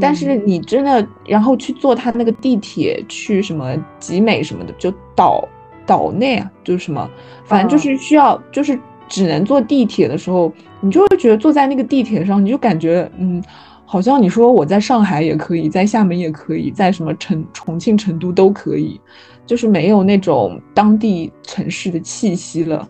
[0.00, 5.46] 但是嗯你真的然后去坐他那个地铁去什么集美什么的，就岛
[5.84, 7.08] 岛内啊，就是什么，
[7.44, 13.42] 反正就是需要就是只能坐地铁的时候，你就会觉得坐在那个地铁上，你就感觉嗯。
[13.88, 19.00] 好像你说我在上海也可以，在厦门也可以，在什么成重庆、成都都可以，
[19.46, 22.84] 就是没有那种当地城市的气息了。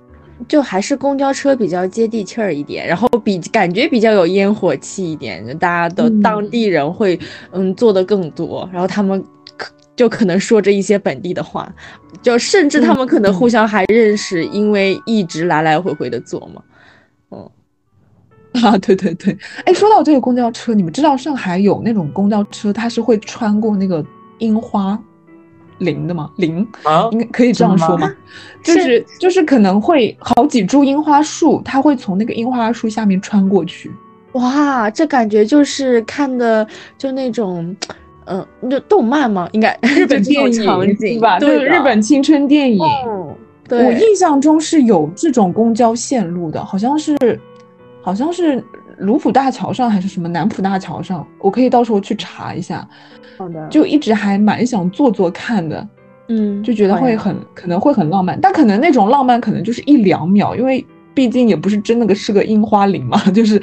[0.49, 7.19] 就还是公交车比较接地气儿一点，然后比感觉比较有烟火气一点，就大家的嗯当地人会
[7.53, 9.23] 嗯做的更多，然后他们
[9.57, 11.73] 可就可能说着一些本地的话，
[12.23, 16.63] 就甚至他们可能互相还认识，因为一直来来回回的坐嘛。
[17.31, 17.51] 嗯。
[18.63, 24.03] 啊，对对对，哎，说到这个公交车，你们知道上海有那种公交车，它是会穿过那个
[24.39, 24.99] 樱花
[25.79, 26.31] 林的吗？
[26.37, 28.13] 零啊应该可以这样说吗？
[28.63, 33.91] 就是就是可能会好几株樱花树，它会从那个樱花树下面穿过去。
[34.33, 36.67] 哇，这感觉就是看的
[36.99, 37.75] 就那种，
[38.27, 41.39] 嗯、就动漫吗，应该日本电影场景对吧？
[41.39, 42.79] 对 日本青春电影。
[43.69, 47.41] 我印象中是有这种公交线路的，好像是，
[48.01, 48.63] 好像是
[48.99, 52.87] 卢浦大桥上还是什么南浦大桥上，我可以到时候去查一下。
[53.39, 55.87] 好的，就一直还蛮想做做看的，
[56.29, 63.61] 嗯，就觉得会很可能会很浪漫，但可能那种浪漫可能就是一两秒，因为毕竟也不是真的个是个樱花林嘛， 就是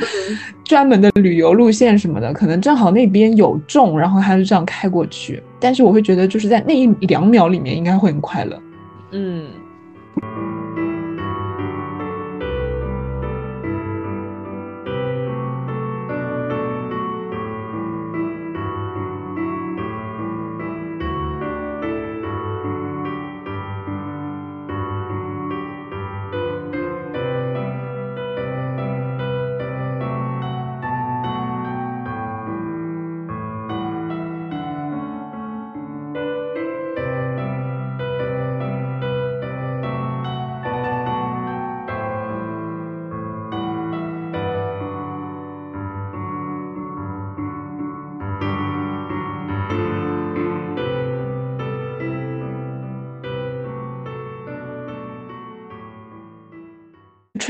[0.64, 5.42] 专门的旅游路线什么的，可能正好那边有种，然后他就这样开过去。
[5.60, 8.62] 但是我会觉得就是在那一两秒里面应该会很快乐。
[9.12, 9.46] 嗯。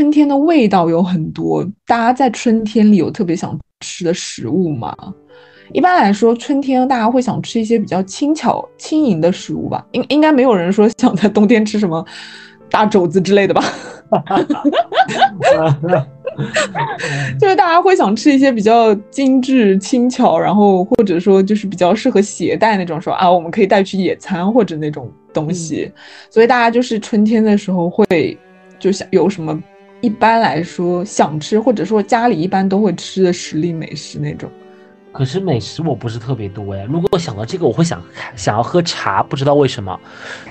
[0.04, 4.94] 春天的味道有很多，大家在春天里有特别想吃的食物吗？
[5.72, 9.82] 一般来说，春天大家会想吃一些比较轻巧、轻盈的食物吧。
[9.94, 12.06] 应应该没有人说想在冬天吃什么
[12.70, 13.64] 大肘子之类的吧？
[17.40, 25.90] 就是大家会想吃一些比较精致、轻巧，然后或者说就是比较适合携带那种，说啊，我们可以带去野餐或者那种东西。
[26.30, 28.38] 所以大家就是春天的时候会
[28.78, 29.58] 就想有什么，
[30.04, 34.52] 一般来说想吃或者说家里一般都会吃的时令美食那种。
[35.14, 38.04] 可是美食我不是特别多哎，如果我想到这个，我会想
[38.36, 39.98] 想要喝茶，不知道为什么，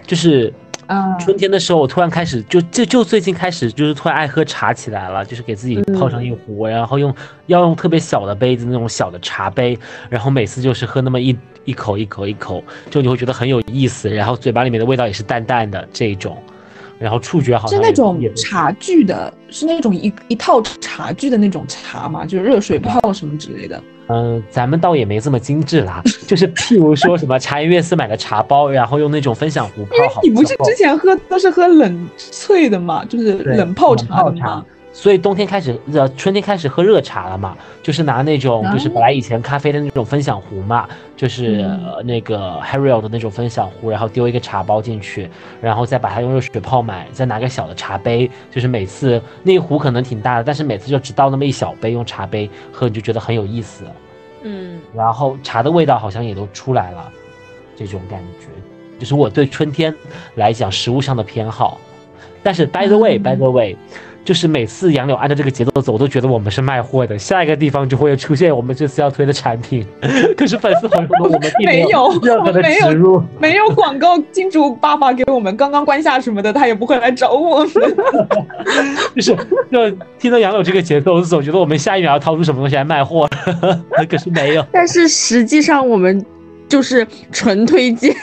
[0.07, 0.51] 就是
[0.87, 1.15] 啊。
[1.19, 7.15] 春天的时候，我突然开始就就就最近开始就是突然爱喝茶起来了，就是给自己泡上一壶，然后用
[7.47, 11.37] 要用特别小的杯子那种小的茶杯，然后每次就是喝那么一
[11.67, 16.41] 一口一口一口，就你会觉得很有意思，然后嘴巴里面的味道也是淡淡的这一种，
[17.03, 23.83] 然后触觉好像是那种茶具的，是那种一一套茶具的那种茶嘛，就是热水泡什么之类的。
[24.09, 30.21] 嗯，咱们倒也没这么精致啦， 就是譬如说什么茶颜悦色买的茶包，然后用那种分享壶泡好。
[30.23, 34.65] 你不是之前喝都是喝冷萃的嘛，就是冷泡冷泡茶的嘛。
[34.93, 45.31] 所以冬天开始，呃，春天开始喝热茶了嘛，就是拿那种，就是啊本来以前咖啡的那种分享壶嘛，就是、嗯呃那个 Harrier 的那种分享壶，然后丢一个茶包进去，
[45.63, 53.85] 然后再把它用热水泡满，再拿个小的茶杯，就是每次那一壶可能挺大的，但是每次就只倒那么一小杯，用茶杯喝你就觉得很有意思，
[54.43, 57.11] 嗯，然后茶的味道好像也都出来了，
[57.75, 58.49] 这种感觉。
[58.99, 59.93] 就是我对春天
[60.35, 61.81] 来讲食物上的偏好。
[62.43, 63.77] 但是 by the way，by the way。
[64.25, 67.19] 就是每次杨柳按照这个节奏走，我都觉得我们是卖货的。
[67.19, 69.85] 下一个地方就会出现我们这次要推的产品，
[70.39, 77.73] 可是粉丝朋友们，我们并没有任何的植入，没有广告金主爸爸给我们刚刚关下什么的，他也不会来找我们。
[79.17, 79.37] 就是
[79.73, 83.29] 就听到杨柳这个节奏，我总觉得我们下一秒要掏出什么东西来卖货，
[84.09, 84.65] 可是没有。
[84.71, 86.25] 但是实际上我们
[86.73, 88.17] 就是纯推荐。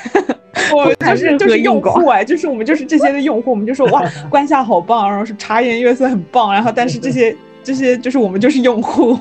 [0.73, 9.15] 我还是就是用户哎，就是我们就是这些的用户，我们就说哇，关夏好棒，然后是茶颜悦色很棒，然后但是这些这些就是我们就是用户。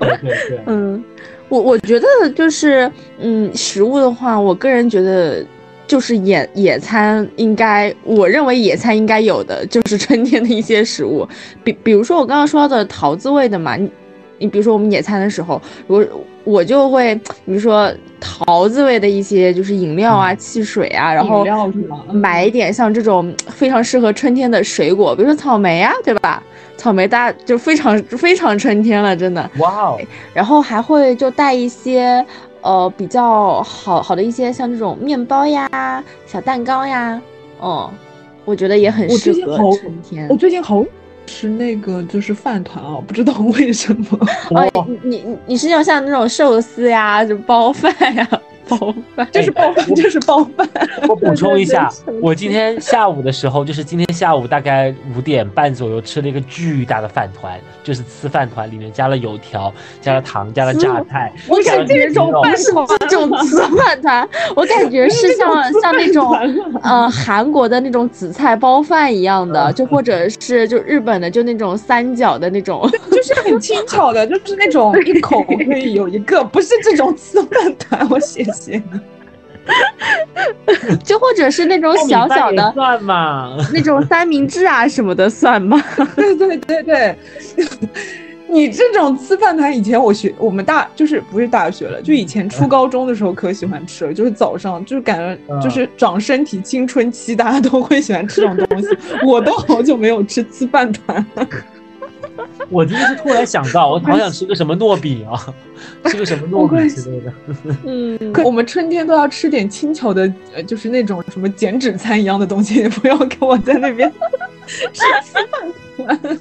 [0.00, 1.02] 对对， 嗯，
[1.48, 5.44] 我我觉得就是嗯，食物的话，我个人觉得
[5.86, 11.26] 就是野野餐应该，我认为野餐应该有的就是春天的一些食物，
[11.62, 13.78] 比比如说我刚刚说的桃子味的嘛，
[14.42, 16.04] 你你比如说我们野餐的时候，我
[16.42, 17.92] 我就会比如说。
[18.24, 21.44] 桃子味的一些就是饮料啊、汽水啊，然后
[22.12, 26.40] 买一点像这种非常适合春天的水果，比如说草莓啊，对吧？
[26.76, 29.50] 草莓大就非常非常春天了，真的。
[29.58, 30.00] 哇哦！
[30.32, 32.24] 然后还会就带一些
[32.60, 37.20] 呃比较好好的一些像这种面包呀、小蛋糕呀，
[37.60, 37.90] 嗯，
[38.44, 40.28] 我觉得也很适合春天。
[40.28, 40.84] 我最近好。
[41.26, 44.18] 吃那个就是饭团啊，不知道为什么。
[44.50, 48.28] 哦，你你你是要像那种寿司呀，就包饭呀。
[48.68, 50.68] 包 饭就是包饭，就是包饭。
[51.08, 51.90] 我补充一下，
[52.22, 61.32] 我今天下午的时候，就是今天下午大概五点半左右吃了一个巨大的饭团，就是吃饭团，里面加了油条，加了糖，加了榨菜。
[61.48, 66.32] 我感觉这种不是这种 吃饭团，我感觉是像像那种
[66.82, 78.46] 呃韩国的那种紫菜包饭一样的，就或者是就日本的就那种三角的那种，就是很轻巧的，就是那种一口可以有一个，不是这种吃饭团，我写。
[78.52, 78.82] 行，
[81.04, 83.56] 就或者是那种小小的算吗？
[83.72, 85.82] 那种三明治啊什么的算吗？
[86.14, 87.16] 对对对对，
[88.48, 98.88] 你这种吃饭团，以前我学我们大就是不是大学了，就以前初高中的时候可喜欢吃了，就是早上就是感觉就是长身体青春期，大家都会喜欢吃这种东西。
[99.26, 101.46] 我都好久没有吃吃饭团了。
[102.70, 105.54] 我今天是突然想到，我好想吃个什么糯饼啊，
[106.06, 107.32] 吃个什么糯米之类的。
[107.84, 114.10] 嗯，我们春天都要吃点轻巧的，呃，就是那种什么减脂餐一样的东西， 不要跟我在那边
[114.66, 115.44] 吃饭
[115.96, 116.38] 团。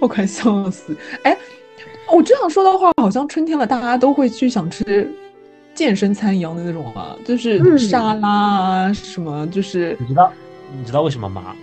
[0.00, 0.94] 我快笑死！
[1.22, 1.36] 哎，
[2.12, 5.10] 我这样说的话，好像春天了，大家都会去想吃
[5.74, 10.32] 健身餐一样的那种啊，就是沙拉啊什么，就是你知道
[10.78, 11.56] 你知道为什么吗？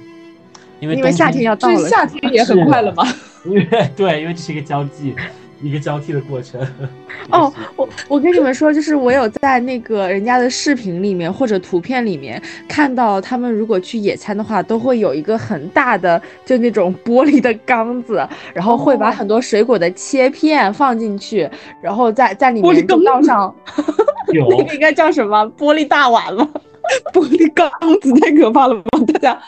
[0.80, 3.04] 因为夏天要到了，夏天也很快了嘛。
[3.46, 5.16] 因为对，因为这是一个交际，
[5.62, 6.60] 一个交替的过程。
[7.32, 21.50] 哦，我我跟你们说，就是我有在那个人家的视频里面或者图片里面看到，他们如果去野餐的话，都会有一个很大的就那种玻璃的缸子，然后会把很多水果的切片放进去，
[21.82, 23.54] 然后在在里面倒上。
[24.28, 25.50] 那个应该叫什么？
[25.58, 26.50] 玻璃大碗吗？
[27.14, 27.70] 玻璃缸
[28.02, 28.84] 子太可怕了吧！
[29.14, 29.42] 大家，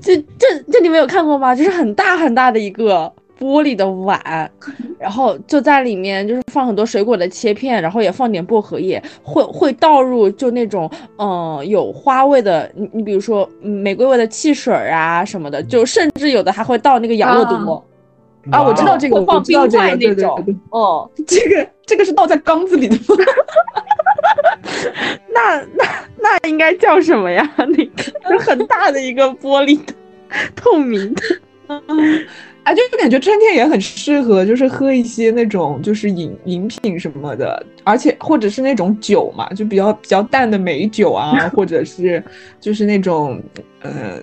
[0.00, 1.54] 这这这你们有看过吗？
[1.54, 4.50] 就是很大很大的一个玻璃的碗，
[4.98, 17.84] 然后就在里面就是放很多水果的切片，然后也放点薄荷叶，会会倒入就那种嗯有花味的，你你比如说玫瑰味的汽水啊什么的，就甚至有的还会倒那个养乐多
[18.50, 23.24] 啊，我知道这个，放冰块那种，哦，这个这个是倒在缸子里的吗？
[25.32, 25.84] 那那
[26.18, 27.48] 那应该叫什么呀？
[27.58, 27.84] 那
[28.30, 29.92] 个很大的一个玻璃的，
[30.54, 31.22] 透明的，
[31.68, 32.26] 嗯，
[32.64, 42.22] 哎，就感觉春天也很适合，就是喝一些那种就是饮饮品什么的，而且或者是那种酒嘛，就比较比较淡的美酒啊，或者是
[42.60, 43.42] 就是那种
[43.80, 44.22] 呃。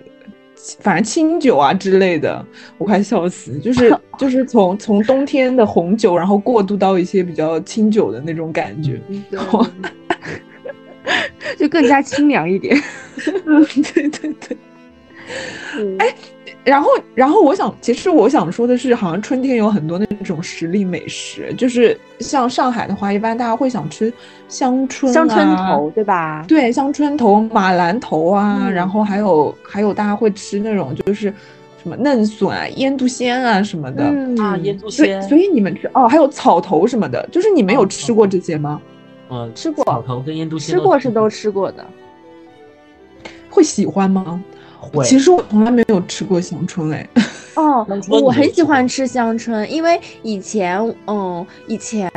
[0.80, 2.46] 反正清酒啊之类的，
[2.78, 3.58] 我快笑死！
[3.60, 9.00] 就是 就是从从冬天的红酒，然后过渡到一些比较清酒的那种感觉，
[11.58, 12.76] 就更加清凉一点。
[13.46, 14.58] 嗯，对对对。
[16.00, 16.14] 哎。
[16.70, 24.14] 然后，然后我想，其实我想说的是，好像春天有很多那种实力美食，就是像上海的话，一般大家会想吃
[24.48, 26.46] 香椿、香椿头，对吧？
[26.48, 31.34] 对，香椿头、马兰头啊，然后还有还有大家会吃那种就是
[31.82, 34.04] 什么嫩笋啊、腌笃鲜啊什么的
[34.40, 35.22] 啊，腌笃鲜。
[35.24, 38.80] 所以你们吃哦，还有草头什么的，就是你们有吃过这些吗？
[39.32, 39.84] 嗯，吃过。
[39.86, 41.86] 草头跟腌笃鲜吃过是都吃过的，
[43.50, 44.44] 会喜欢吗？
[45.04, 47.08] 其实我从来没有吃过香椿，哎，
[47.56, 52.10] 哦 我很喜欢吃香椿，因为以前，嗯，以前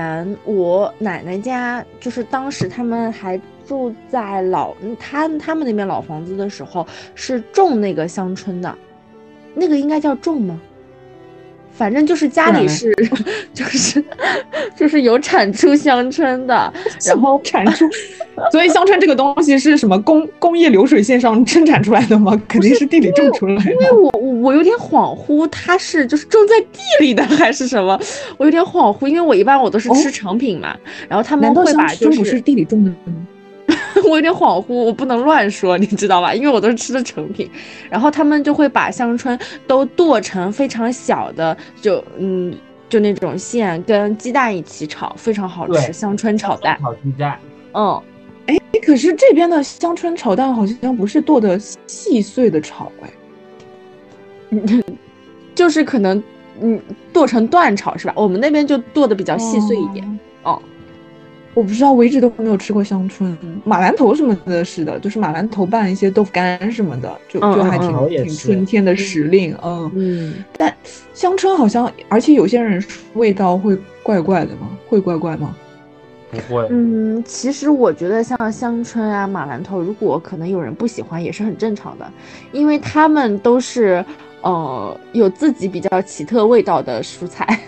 [0.44, 8.74] 我奶奶家就是当时他们还住在老嗯他他们那边老房子的时候，是种那个香椿的，
[9.54, 10.60] 那个应该叫种吗？
[11.82, 12.94] 反正就是家里是，
[13.52, 14.04] 就是
[14.76, 16.72] 就是有产出香椿的，
[17.08, 17.84] 然后产出，
[18.52, 22.40] 所以香椿这个东西是什么工工业流水线上生产出来的吗？
[22.46, 23.72] 肯定是地里种出来的。
[23.72, 27.98] 因为我我我有点恍惚，它是就是种在地里的还是什么？
[28.38, 30.76] 我有点恍惚，因为我一般我都是吃哦成品嘛，
[31.08, 32.96] 然后他们会把就香椿不是地里种的吗？
[34.08, 36.34] 我有点恍惚，我不能乱说，你知道吧？
[36.34, 37.50] 因为我都是吃的成品，
[37.90, 42.54] 然后他们就会把香椿都剁成非常小的，就嗯，
[42.88, 45.92] 就那种馅，跟鸡蛋一起炒，非常好对吃。
[45.92, 47.38] 香椿炒蛋，炒鸡蛋，
[47.74, 48.02] 嗯，
[48.46, 53.10] 哎，可是这边的香椿炒蛋好像不是剁的细碎的炒，哎，
[55.54, 56.22] 就是可能
[56.60, 56.80] 嗯
[57.12, 58.12] 剁成段炒是吧？
[58.16, 60.18] 我们那边就剁的比较细碎一点。
[60.44, 60.60] 哦，
[61.54, 63.36] 我不知道，我一直都没有吃过香椿。
[63.64, 69.90] 马兰头什么的，是的，就是马兰头拌一些豆腐干什么的，就嗯就还嗯挺挺春天的时令，嗯。
[69.94, 70.74] 嗯，但
[71.12, 72.82] 香椿好像，而且有些人
[73.14, 74.70] 味道会怪怪的吗？
[74.88, 75.54] 会怪怪吗？
[76.30, 82.10] 不会，嗯，其实我觉得像香椿啊、马兰头，如果可能有人不喜欢，也是很正常的，
[82.52, 84.02] 因为他们都是
[84.40, 87.60] 呃有自己比较奇特味道的蔬菜。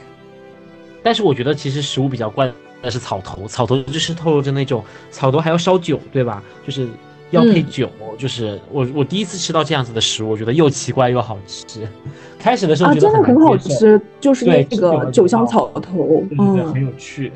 [1.04, 2.50] 但是我觉得其实食物比较怪
[2.84, 6.42] 的是草头，草头就是透露着那种草头还要烧酒，对吧？
[6.64, 6.86] 就是
[7.30, 11.80] 要配嗯酒，就是我我第一次吃到这样子的食物，我觉得又奇怪又好吃。
[12.38, 17.32] 开始的时候啊，觉得真的很好吃，就是那个酒香草头，对对对，嗯很，有趣。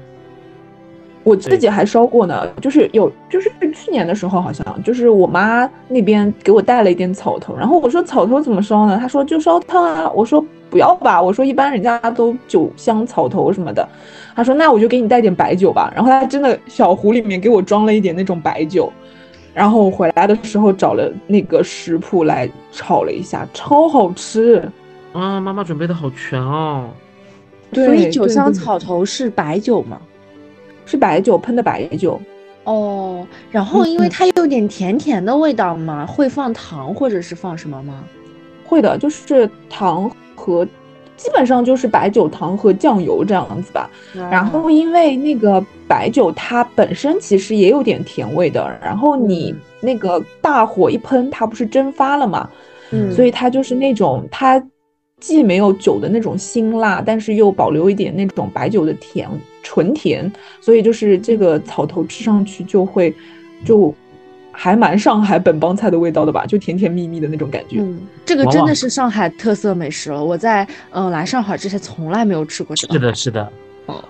[1.24, 8.96] 我自己还烧过呢，就是有，就是去年的时候好像，就是我妈那边给我带了一点草头，然后我说草头怎么烧呢？
[8.98, 13.88] 她说就烧汤啊，我说不要吧，我说一般人家都酒香草头什么的，
[14.34, 18.92] 他说那我就给你带点白酒吧，然后他真的小壶里面给我装了一点那种白酒，
[19.54, 24.62] 然后我回来的时候找了那个食谱来炒了一下，超好吃。
[25.12, 26.90] 啊，妈妈准备的好全哦。
[27.72, 30.00] 对，所以酒香草头是白酒吗？
[30.84, 32.18] 是白酒喷的白酒，
[32.64, 38.04] 哦，然后因为嗯它有点甜甜的味道嘛，会放糖或者是放什么吗？
[38.64, 40.64] 会的，就是糖和
[41.16, 43.90] 基本上就是白酒、糖和酱油这样子吧。
[44.30, 49.60] 然哦后因为那个白酒它本身其实也有点甜味的，然后你嗯。
[49.80, 52.50] 那个大火一喷，它不是蒸发了嘛，
[52.90, 54.60] 嗯，所以它就是那种它
[55.20, 59.30] 既没有酒的那种辛辣，但是又保留一点那种白酒的甜
[59.62, 60.28] 纯甜，
[60.60, 63.14] 所以就是这个草头吃上去就会
[63.64, 63.94] 就
[64.60, 67.76] 还蛮上海本帮菜的味道的吧，就甜甜蜜蜜的那种感觉。
[67.78, 70.22] 嗯，这个真的是上海特色美食了。
[70.22, 72.94] 我在嗯、呃来上海之前从来没有吃过这个。
[72.94, 73.52] 是的，是的。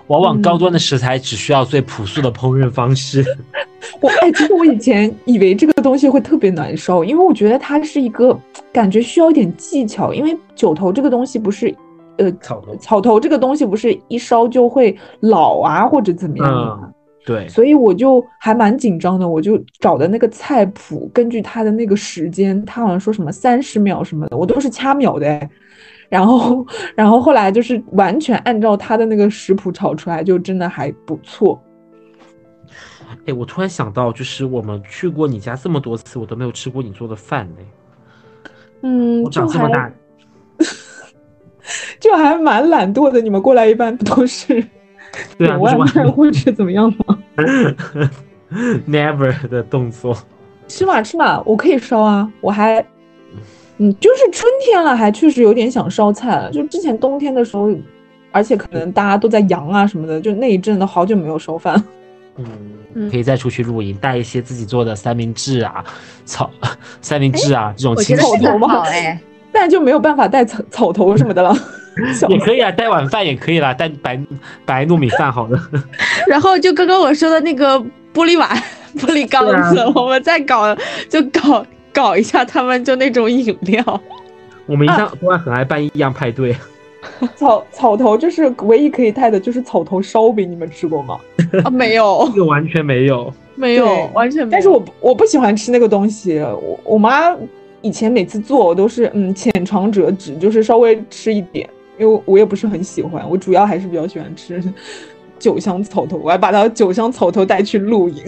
[0.07, 3.23] 往往高端的食材只需要最朴素的烹饪方式。
[4.01, 8.37] 我哎，其实我以前以为这个东西会特别难烧，因为我觉得它是一个
[8.73, 11.73] 感觉需要一点技巧，因为酒头这个东西不是，
[12.17, 16.93] 呃，草头草头这个东西不是一烧就会老啊或者怎么样
[17.25, 25.49] 对，所以我就还蛮紧张的，我就找的那个菜谱，根据他的那个时间，他好像说什么三十秒什么的，我都是掐秒的哎。
[26.07, 26.65] 然后，
[26.95, 31.61] 然后后来就是完全按照他的那个食谱炒出来，就真的还不错。
[33.27, 37.57] 哎，我突然想到，就是我们去过你家这么多次，我都没有吃过你做的饭呢。
[38.81, 39.91] 嗯，我长就还这么大，
[41.99, 43.21] 就还蛮懒惰的。
[43.21, 44.63] 你们过来一般不都是
[45.37, 47.17] 对外就是卖或者怎么样吗？
[48.87, 50.17] never 的动作。
[50.67, 52.79] 吃嘛吃嘛，我可以烧啊，我还，
[53.77, 56.51] 嗯，就是春天了，还确实有点想烧菜了。
[56.51, 57.69] 就之前冬天的时候，
[58.31, 61.81] 而且可能大家都在阳啊什么的，就那一阵都好久没有烧饭。
[62.37, 62.45] 嗯，
[62.93, 65.83] 嗯可以再出去露营，带一些自己做的三明治啊、
[66.23, 66.49] 草
[67.01, 69.19] 三明治啊这种我觉轻食得这个头吗好哎。
[69.51, 71.51] 但就没有办法带草草头什么的了。
[72.13, 74.19] 笑 也可以啊，带晚饭也可以啦，带白
[74.65, 75.59] 白糯米饭好了。
[76.27, 77.79] 然后就刚刚我说的那个
[78.13, 78.49] 玻璃碗、
[78.97, 80.75] 玻璃缸子，啊我们再搞
[81.09, 84.01] 就搞搞一下他们就那种饮料。
[84.65, 86.55] 我们一向都很爱办异样派对，
[87.35, 91.19] 草草头就是唯一可以带的，就是草头烧饼，你们吃过吗？
[91.63, 93.33] 啊，没有这，个完全没有。
[93.55, 94.51] 没有，完全没有。
[94.51, 97.35] 但是我我不喜欢吃那个东西，我我妈
[97.81, 101.67] 以前每次做我都是嗯浅尝辄止，就是稍微吃一点，
[101.99, 104.63] 因为我也不是很喜欢，我主要还是比较喜欢吃
[105.37, 108.23] 酒香草头，我还把它酒香草头带去露营。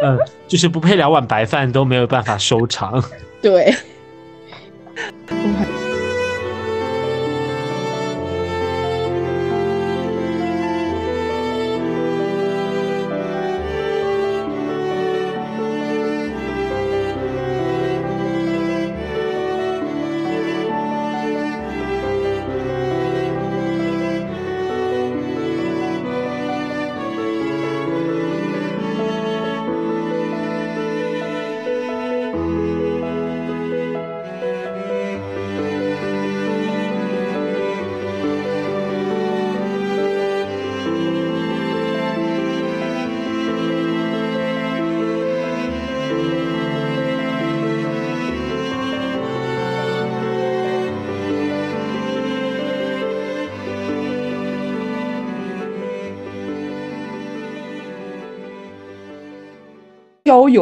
[0.00, 0.18] 嗯，
[0.48, 3.02] 就是不配两碗白饭都没有办法收场。
[3.40, 3.72] 对，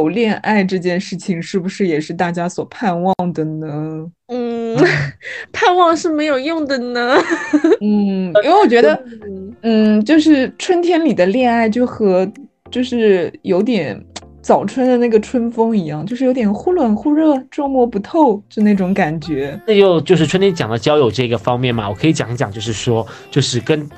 [0.09, 4.07] 恋爱这件事情，是不是也是大家所盼望的呢？
[4.29, 4.77] 嗯，
[5.53, 7.17] 盼望是没有用的呢。
[7.81, 9.03] 嗯，因为我觉得，
[9.63, 12.31] 嗯，就是春天里的恋爱就和
[12.71, 14.03] 就是有点
[14.41, 19.61] 早春的那个春风一样，就是有点忽冷忽热，捉摸不透，就那种感觉。
[19.67, 23.89] 那又就是春天讲的交友这个方面嘛，我可以讲一讲，就是说，就是跟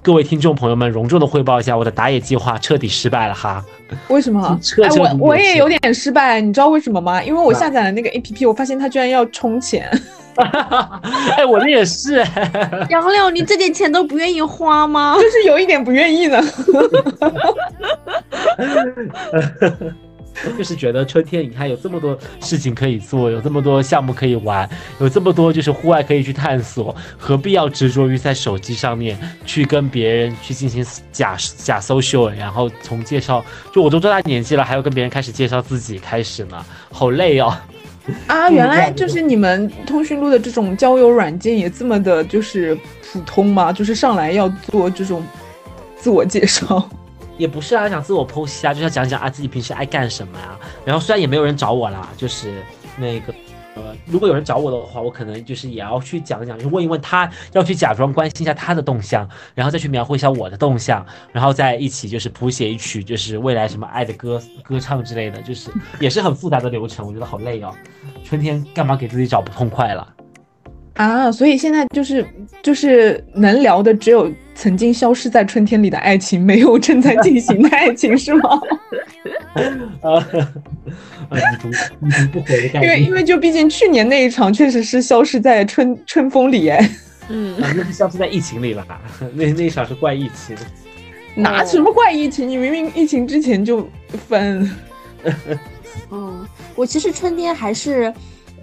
[0.00, 3.64] 各位听众朋友们隆重的汇报一下，我的打野计划彻底失败了哈。
[4.08, 4.58] 为什么？
[4.62, 7.22] 彻哎，我我也有点失败，你知道为什么吗？
[7.22, 9.88] 因为我下载了那个 A P P，我发现它居然要充钱。
[11.36, 12.24] 哎，我的也是，
[12.88, 15.14] 杨柳，你这点钱都不愿意花吗？
[15.20, 16.42] 就是有一点不愿意呢。
[20.56, 24.68] 就是觉得春天，你看有这么多事情可以做，有这么多项目可以玩，
[25.00, 37.54] 有这么多就是户外可以去探索，何必要执着于在手机上面去跟别人去进行假假 social，然后从介绍，就我都多大年纪了，还要跟别人开始介绍自己开始呢，好累哦。
[38.26, 42.76] 啊，原来就是你们通讯录的这种交友软件也这么的，就是
[43.12, 43.72] 普通吗？
[43.72, 45.24] 就是上来要做这种
[45.96, 46.90] 自我介绍。
[47.42, 52.62] 也不是啊，想自我剖析啊，就是要讲讲啊自己平时爱干什么呀、然后虽然也没有人找我啦，就是
[52.96, 53.34] 那个
[53.74, 65.68] 呃，如果有人找我的话，我可能就是也要去讲讲，就问一问他，要去假装关心一下他的动向，然后再去描绘一下我的动向，然后再一起就是谱写一曲就是未来什么爱的歌歌唱之类的，就是
[65.98, 67.74] 也是很复杂的流程，我觉得好累哦。
[68.22, 70.06] 春天干嘛给自己找不痛快了？
[70.94, 72.24] 啊，所以现在就是
[72.62, 78.60] 就是能聊的只有曾经消失在春天里的爱情，没有正在进行的爱情，是吗？
[80.02, 80.12] 呃，
[81.30, 82.70] 呃，已读已读不回。
[82.74, 86.90] 因为因为就毕竟去年那一场确实是消失在春春风里，哎，
[87.28, 88.86] 嗯，啊，那是消失在疫情里了，
[89.34, 90.54] 那那一场是怪疫情。
[91.34, 92.46] 哪什么怪疫情？
[92.46, 93.88] 你明明疫情之前就
[94.28, 94.70] 分。
[96.10, 98.12] 嗯，我其实春天还是，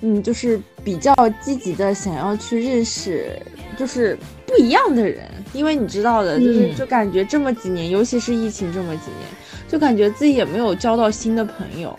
[0.01, 3.31] 嗯，就是比较积极的想要去认识，
[3.77, 9.27] 就是不一样的人，因为你知道的，就是嗯就感觉这么几年，尤其是疫情这么几年，
[9.67, 11.97] 就感觉自己也没有交到新的朋友。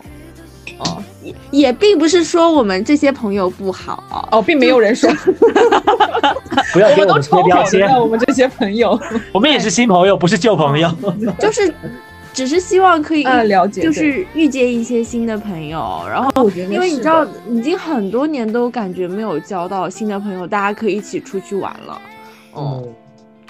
[0.79, 5.07] 哦，也也并不是说我们这些朋友不好，哦，并没有人说，
[6.73, 8.99] 不要给我我们贴标签我们这些朋友。
[9.31, 10.89] 我们也是新朋友，不是旧朋友。
[11.37, 11.71] 就是
[12.33, 22.01] 只是希望可以啊了解就是遇见一些新的朋友，然后因为你知道，已经很多年都感觉没有交到新的朋友，大家可以一起出去玩了，
[22.55, 22.87] 嗯，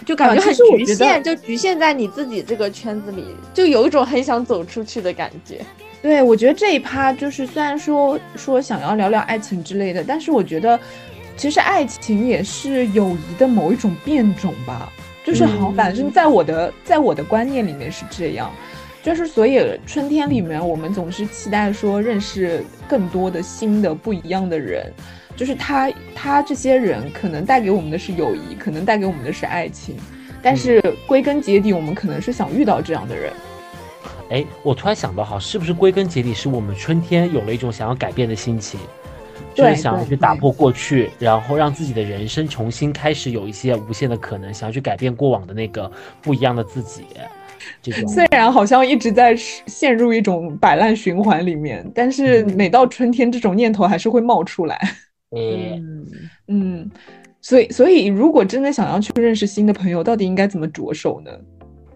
[0.04, 3.24] 就感觉啊很局限，就局限在你自己这个圈子里，
[3.54, 5.60] 就有一种很想走出去的感觉。
[6.02, 10.80] 对，我觉得这一趴就是虽然说说想要聊聊爱情之类的，但是我觉得
[11.38, 14.92] 其实爱情也是友谊的某一种变种吧。
[15.24, 18.52] 就是好，嗯反正在我的在我的观念里面是这样。
[19.04, 24.92] 就是所以春天里面，我们总是期待说认识更多的新的不一样的人。
[25.36, 29.96] 就是他他这些人可能带给我们的是友谊，可能带给我们的是爱情，
[30.42, 33.34] 但是归根结底，我们可能是想遇到这样的人。
[34.30, 38.80] 哎，我突然想到哈，是不是归根结底是我们春天有了一种想要改变的心情，
[39.54, 45.92] 就是想要去打破过去，然后让自己的人生重新开始有一些无限的可能，想要去改变过往的那个
[46.22, 47.04] 不一样的自己。
[47.82, 54.80] 这种虽然好像一直在陷入一种摆烂循环里面，但是每到春天，这种念头还是会冒出来。
[55.36, 56.06] 嗯，
[56.48, 56.92] 嗯，
[57.40, 61.32] 所以所以如果真的想要去认识新的朋友，到底应该怎么着手呢？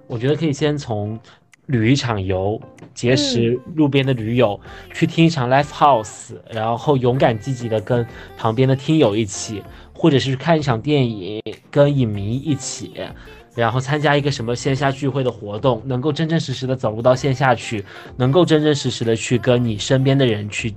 [0.08, 1.20] 我觉得可以先从
[1.68, 2.60] 旅一场游，
[2.94, 4.60] 结识路边的驴友，
[4.94, 8.06] 去听一场 live house，然后勇敢积极的跟
[8.38, 9.64] 旁边的听友一起，
[9.94, 11.42] 或者是去看一场电影，
[11.72, 12.94] 跟影迷一起。
[13.56, 17.86] 然后参加一个什么线下聚会的活动，能够真真实实的走入到线下去，
[18.18, 20.76] 能够真真实实的去跟你身边的人去，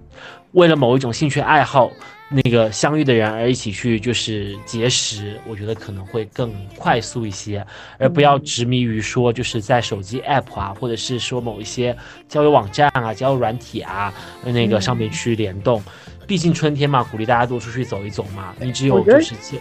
[0.53, 1.91] 为了某一种兴趣爱好
[2.31, 7.67] 那个相遇的人而一起去就是结识，我觉得可能会更快速一些，
[7.99, 11.97] 而不要执迷于说就是在手机 app 啊，或者是说某一些
[12.29, 14.13] 交友网站啊、交友软体啊
[14.45, 15.83] 那个上面去联动。
[16.27, 18.55] 毕竟春天嘛，鼓励大家多出去走一走嘛。
[18.61, 19.59] 你只有就是见，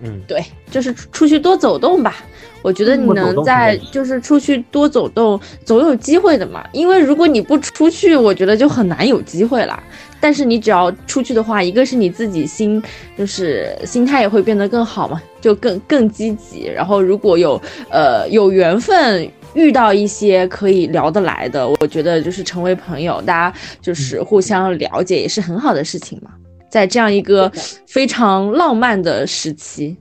[0.00, 2.16] 嗯，对，就是出出去多走动吧。
[2.60, 6.62] 我觉得你能在就是出去多走动，总有机会的嘛。
[6.74, 9.82] 因为如果你不出去，我觉得就很难有机会啦。
[10.20, 12.82] 但是你只要出去的话，一个是你自己心，
[13.16, 16.66] 就是心态也会变得更好嘛，就更更积极。
[16.66, 17.60] 然后如果有
[17.90, 26.30] 呃有缘分遇到一些可以聊得来的，我觉得就是成为朋友，大家就是互相了解，也是很好的事情嘛。
[26.70, 27.50] 在这样一个
[27.86, 29.96] 非常浪漫的时期，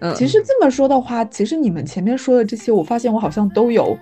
[0.00, 3.96] 嗯，其实这么说的话，其实你们前面说的这些，我发现我好像都有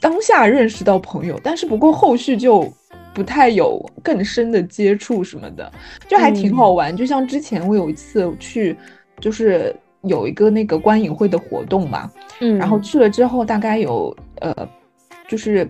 [0.00, 2.68] 当下认识到朋友，但是不过后续就
[3.14, 5.72] 不太有更深的接触什么的，
[6.06, 6.94] 就还挺好玩。
[6.94, 8.76] 就像之前我有一次去，
[9.20, 12.10] 就是有一个那个观影会的活动嘛，
[12.40, 14.68] 嗯，然后去了之后大概有呃。
[15.26, 15.66] 就是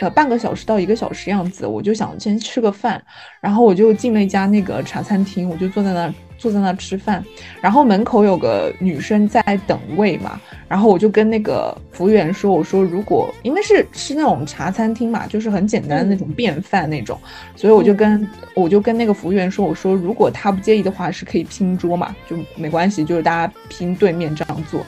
[0.00, 3.02] 呃半个小时到一个小时样子，我就想先吃个饭，
[3.40, 7.22] 然后我就进了一家那个茶餐厅，我就坐在那坐在那吃饭，
[7.60, 17.18] 然后门口有个女生在等位嘛，然后我就跟那个服务员说，我说如果因为是吃那种茶餐厅嘛，就是很简单的那种便饭那种，
[17.56, 24.80] 所以我就跟我就跟那个服务员说，我说如果他不介意的话，是可以拼桌嘛，就没关系，就是大家拼对面这样做。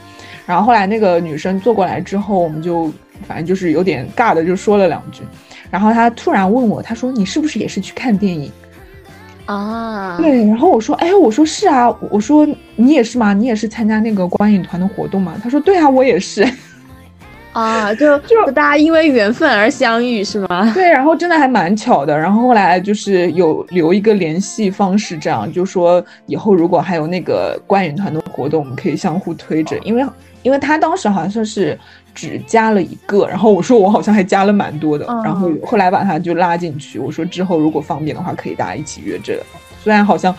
[0.45, 2.91] 然后后来那个女生坐过来之后，我们就。
[3.27, 5.21] 反正就是有点尬的，就说了两句，
[5.69, 8.51] 然后她突然问我，她说：“你是不是也是去看电影
[9.45, 13.33] 啊？”对，然后我说：“哎，我说是啊，我说你也是吗？
[13.33, 16.47] 你也是参加那个观影团的活动吗？”他说：“对啊，我也是。
[17.53, 20.71] ”啊，就就大家因为缘分而相遇是吗？
[20.73, 22.17] 对，然后真的还蛮巧的。
[22.17, 30.05] 然后后来就是有留一个联系方式，这样就说以后如果还有那个观影团的活动，我们可以相互推着，因为
[30.43, 31.77] 因为他当时好像说是。
[32.13, 39.39] 只加了一个，然后我说我好像还加了蛮多的，然后后来把他就拉进去，我说之后如果方便的话，可以大家一起约这。
[39.83, 40.35] 虽然好像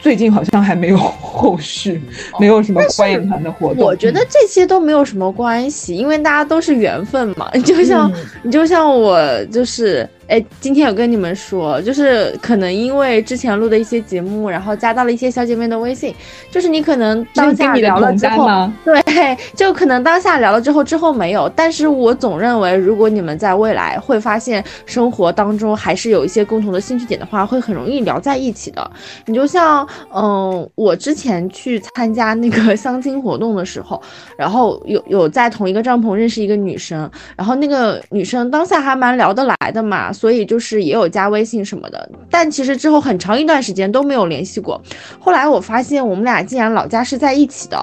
[0.00, 2.02] 最近好像还没有后续，
[2.40, 3.84] 没有什么观影团的活动。
[3.84, 7.50] 我觉得这些都没有什么关系，因为大家都是缘分嘛。
[7.54, 8.10] 你就像
[8.42, 10.08] 你就像我就是。
[10.26, 16.14] 哎，今天有跟你们说，就是可能因为之前录的一些节目，然后加到了一些小姐妹的微信，
[16.50, 18.48] 就是你可能当下聊了之后，
[18.84, 21.46] 对，就可能当下聊了之后，之后没有。
[21.54, 28.90] 但是我总认为，如果你们在未来会发现生活当中还是有一些共同的兴趣点的话，会很容易聊在一起的。
[29.26, 34.00] 你就像，嗯，我之前去参加那个相亲活动的时候，
[34.38, 40.12] 然后有 有在同一个帐篷认识一个女生，然后那个女生当下还蛮聊得来的嘛。
[40.14, 44.80] 所以就是也有加微信什么的，但其实之后很长一段时间都没有联系过。
[45.18, 47.76] 后来我发现我们俩竟然老家是在一起的，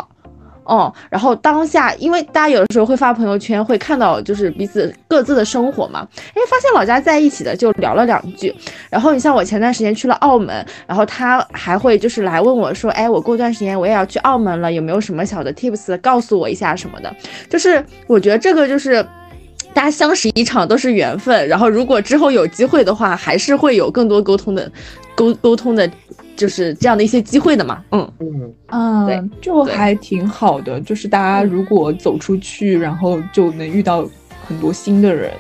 [0.64, 8.56] 哦，然后当下因为大家有的时候会发朋友圈，会看到就是彼此各自的生活嘛，哎，发现老家在一起的就聊了两句。
[8.90, 17.14] 然后你像我前段时间去了澳门，然后他还会就是来问我说，哎，我过段时间我也要去澳门了，有没有什么小的 tips 告诉我一下什么的？
[17.50, 19.06] 就是我觉得这个就是。
[19.74, 24.72] 大家相识一场都是缘分，然后如果之后有机会的话，还是会有更多沟通的
[25.16, 25.90] 沟沟通的，
[26.36, 27.84] 就是这样的一些机会的嘛。
[27.92, 30.80] 嗯嗯嗯，就还挺好的。
[30.82, 34.08] 就是大家如果走出去，然后就能遇到
[34.46, 35.32] 很多新的人。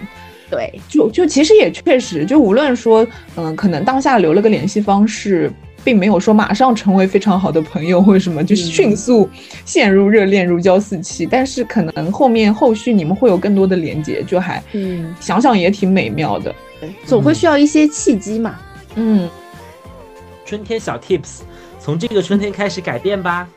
[0.49, 3.07] 对，就就其实也确实，就无论说，
[3.38, 5.51] 嗯，可能当下留了个联系方式。
[5.84, 9.29] 并没有说马上成为非常好的朋友或者什么，就是迅速
[9.65, 11.25] 陷入热恋如胶似漆。
[11.25, 16.53] 但是可能后面后续你们会有更多的连接，就还嗯想想也挺美妙的。
[17.05, 18.59] 总会需要一些契机嘛。
[18.95, 19.29] 嗯，
[20.45, 21.41] 春天小 tips，
[21.79, 23.47] 从这个春天开始改变吧，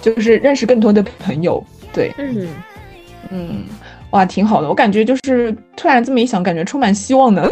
[0.00, 1.62] 就是认识更多的朋友。
[1.92, 2.48] 对，嗯
[3.30, 3.64] 嗯，
[4.10, 4.68] 哇，挺好的。
[4.68, 7.50] 我感觉就是突然这么一想，感觉充满希望的。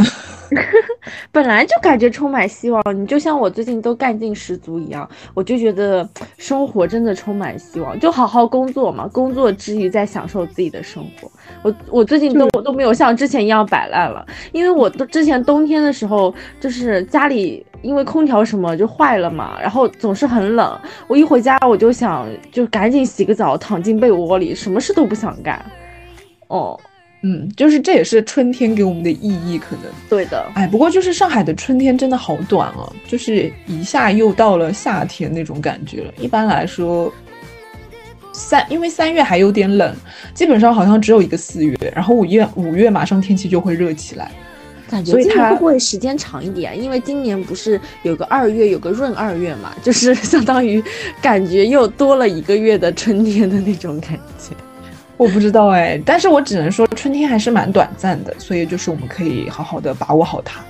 [1.30, 11.30] 本来就感觉充满希望，你就像我最近都干劲十足一样，我就觉得生活真的充满希望，就好好工作嘛，工作之余再享受自己的生活。
[11.62, 25.64] 我我最近都我都没有像之前一样摆烂了，因为我都之前冬天的时候，就是家里因为空调什么就坏了嘛，然后总是很冷，我一回家我就想就赶紧洗个澡，躺进被窝里，什么事都不想干。
[26.48, 26.78] 哦。
[27.22, 30.50] 嗯，就是这也是春天给我们的意义，可能对的。
[30.54, 36.12] 哎，不过就是上海的春天真的好短哦，就是一下又到了夏天那种感觉了。
[36.18, 37.12] 一般来说，
[38.32, 39.94] 三因为三月还有点冷，
[40.32, 44.30] 基本上好像只有一个四月，然后五月五月马上天气就会热起来。
[44.88, 46.82] 感觉今年会不会时间长一点？
[46.82, 50.82] 因为今年不是有个二月，有个闰二月嘛，就是相当于
[51.20, 54.56] 感觉又多了一个月的春天的那种感觉。
[55.20, 60.62] 我不知道哎，但是我只能说春天还是蛮短暂的，所以就是我们可以好好的把握好它。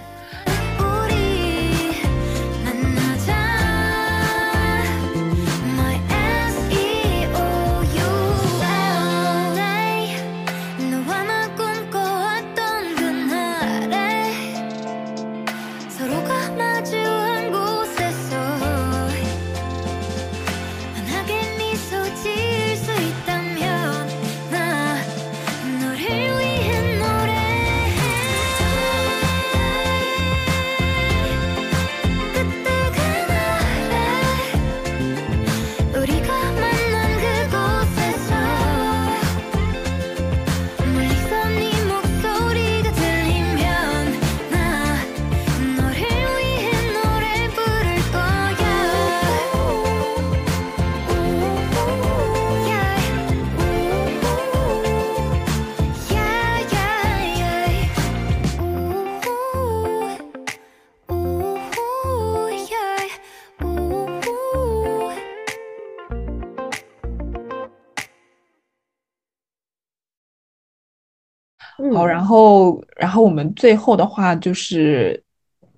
[71.94, 75.22] 好，然后然后我们最后的话就是，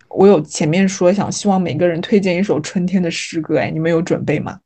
[0.09, 4.59] 我有前面说想希望每个人推荐一首春天的诗歌，哎，你们有准备吗？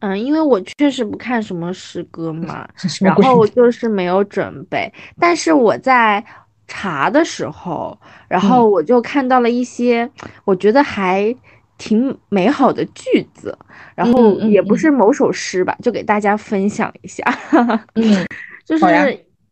[0.00, 2.66] 嗯，因为我确实不看什么诗歌嘛，
[3.00, 4.92] 然后我 就是没有准备。
[5.18, 6.24] 但是我在
[6.66, 7.96] 查的时候，
[8.26, 10.10] 然后我就看到了一些
[10.44, 11.34] 我觉得还
[11.78, 13.56] 挺美好的句子，
[13.94, 17.22] 然后也不是某首诗吧，就给大家分享一下。
[17.94, 18.26] 嗯，
[18.64, 18.84] 就是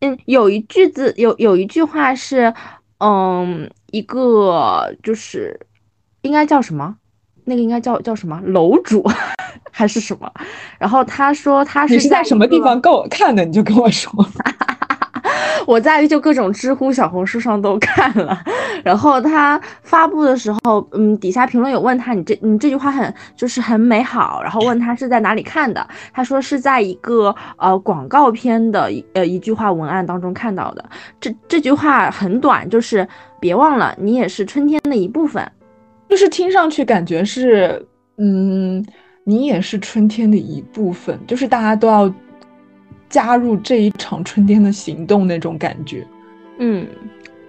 [0.01, 2.55] 嗯，有一句子有有一句话是，
[2.99, 5.59] 嗯，一个就是
[6.22, 6.96] 应该叫什么？
[7.44, 9.03] 那个应该叫叫什么楼主
[9.72, 10.30] 还是什么？
[10.78, 13.44] 然后他说他是在什么地方给我看的？
[13.44, 14.12] 你就跟我说。
[15.66, 18.43] 我在就各种知乎、小红书上都看了。
[18.84, 24.41] 然后他发布的时候，嗯，底下评论有问他，你这你这句话很就是很美好。
[24.43, 30.84] 然后问他是在哪里看的，他说是在一个呃广告片的一呃一句话文案当中看到的。
[31.20, 33.07] 这这句话很短，就是
[33.41, 35.47] 别忘了你也是春天的一部分。
[36.09, 37.86] 就是听上去感觉是，
[38.16, 38.82] 嗯，
[39.24, 42.11] 你也是春天的一部分，就是大家都要
[43.09, 46.06] 加入这一场春天的行动那种感觉。
[46.59, 46.86] 嗯，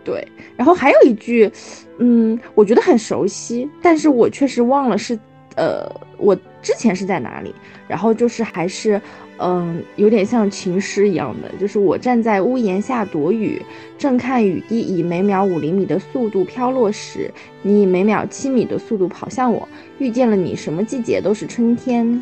[0.03, 0.27] 对。
[0.55, 1.51] 然后还有一句，
[1.97, 5.17] 嗯，我觉得很熟悉，但是我确实忘了是，
[5.55, 7.53] 呃，我之前是在哪里。
[7.87, 9.01] 然后就是还是。
[9.41, 13.61] 嗯，有点像情诗一样的，就是我站在屋檐下躲雨，
[13.97, 17.31] 正看雨滴以每秒五厘米的速度飘落时，
[17.61, 19.65] 你以每秒七米的速度跑向我。
[19.97, 22.21] 遇见了你，什么季节都是春天。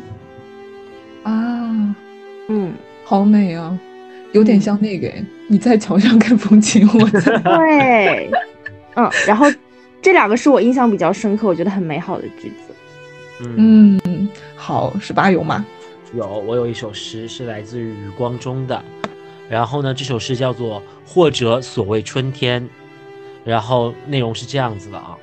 [1.24, 1.96] 啊，
[2.46, 2.72] 嗯，
[3.08, 3.74] 好美啊，
[4.32, 5.10] 有点像那个
[5.46, 8.30] 你在桥上看风景，我在对，
[8.96, 9.46] 嗯，然后
[10.02, 13.46] 这两个是我印象比较深刻，我觉得很美好的句子。
[13.56, 15.64] 嗯，好，十八有吗？
[16.12, 18.84] 有，我有一首诗是来自于余光中的，
[19.48, 22.62] 然后呢，这首诗叫做《或者所谓春天》，
[23.42, 25.16] 然后内容是这样子的啊，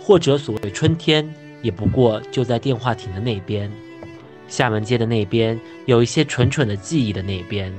[0.00, 3.70] 或者所谓春天，也不过就在电话亭的那边，
[4.52, 7.72] 厦门街的那边，有一些蠢蠢的记忆的那边，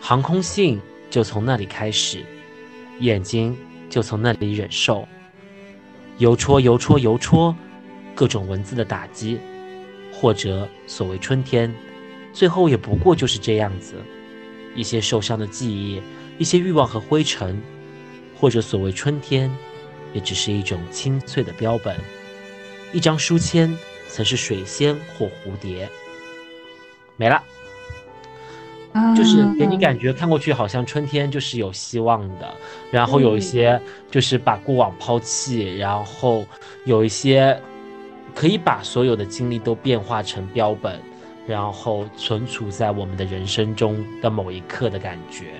[0.00, 0.80] 航空信
[1.10, 2.24] 就从那里开始，
[3.00, 3.56] 眼睛
[3.90, 5.08] 就从那里忍受，
[6.18, 7.52] 邮戳邮戳邮戳，
[8.14, 9.40] 各种文字的打击。
[10.12, 11.74] 或者所谓春天，
[12.32, 13.94] 最后也不过就是这样子，
[14.76, 16.00] 一些受伤的记忆，
[16.38, 17.60] 一些欲望和灰尘，
[18.36, 19.50] 或者所谓春天，
[20.12, 21.96] 也只是一种清脆的标本，
[22.92, 23.76] 一张书签，
[24.08, 25.88] 曾是水仙或蝴蝶，
[27.16, 27.42] 没了，
[29.16, 32.54] 就是给你感觉看过去好像春天就是有希望的，
[32.90, 33.80] 然后有一些
[34.10, 36.44] 就是把过往抛弃，然后
[36.84, 37.60] 有一些。
[38.34, 41.00] 可以把所有的经历都变化成标本，
[41.44, 45.54] 然后存储在我们的人生中的某一刻的感觉。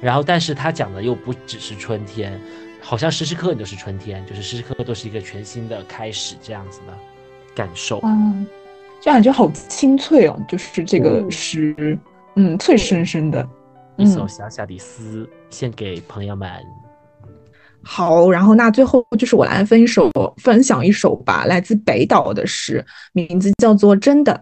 [0.00, 2.40] 然后，但是他讲的又不只是春天，
[2.80, 6.98] 好像时时刻刻都是春天，就是时时刻刻都是一个全新的开始这样子的
[7.56, 7.98] 感受。
[8.04, 8.46] 嗯，
[9.00, 11.98] 就感觉好清脆哦，就是这个诗，
[12.36, 13.44] 嗯，脆生生的
[13.96, 16.48] 一首小小的诗，献给朋友们。
[17.82, 24.32] 好，然后那最后就是我来分一首，分享一首吧，来自北岛的诗，名字叫做《真的》。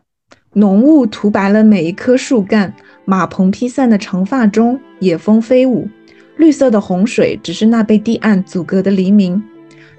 [0.55, 2.73] 浓雾涂白了每一棵树干，
[3.05, 5.89] 马棚披散的长发中，野蜂飞舞。
[6.37, 9.43] 绿色的洪水只是那被堤岸阻隔的黎明。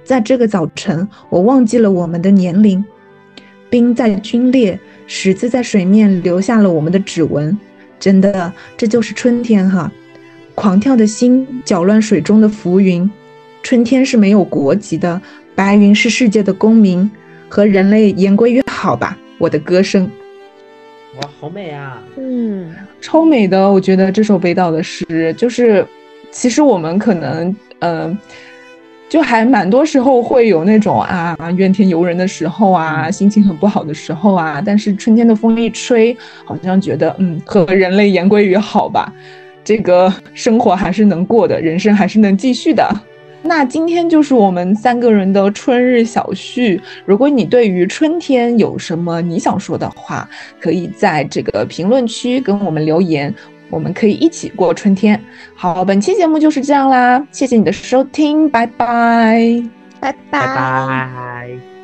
[0.04, 2.84] 在这个早晨，我忘记了我们的年龄。
[3.70, 7.58] 冰在皲裂，石子在水面留下了我们的指纹。
[8.00, 9.92] 真的，这就是春天哈！
[10.54, 13.10] 狂跳的心搅乱水中的浮云。
[13.64, 15.20] 春天是没有国籍的，
[15.56, 17.10] 白云是世界的公民，
[17.50, 19.18] 和人类言归于好吧。
[19.38, 20.10] 我的歌声，
[21.20, 22.02] 哇，好美啊！
[22.18, 23.70] 嗯，超美的。
[23.70, 25.86] 我觉得这首北岛的诗，就是
[26.32, 28.18] 其实我们可能，嗯，
[29.16, 34.62] 就还蛮多时候会有那种啊怨天尤人的时候啊，心情很不好的时候啊。
[34.64, 36.14] 但是春天的风一吹，
[36.44, 39.10] 好像觉得嗯，和人类言归于好吧，
[39.64, 42.86] 这个生活还是能过的，人生还是能继续的。
[43.42, 46.82] 那今天就是我们三个人的春日小叙。
[47.06, 53.34] 如果你对于春天有什么你想说的话，可以在这个评论区跟我们留言，
[53.70, 55.20] 我们可以一起过春天。
[55.56, 59.64] 好，本期节目就是这样啦，谢谢你的收听，拜拜，
[60.00, 61.75] 拜拜拜。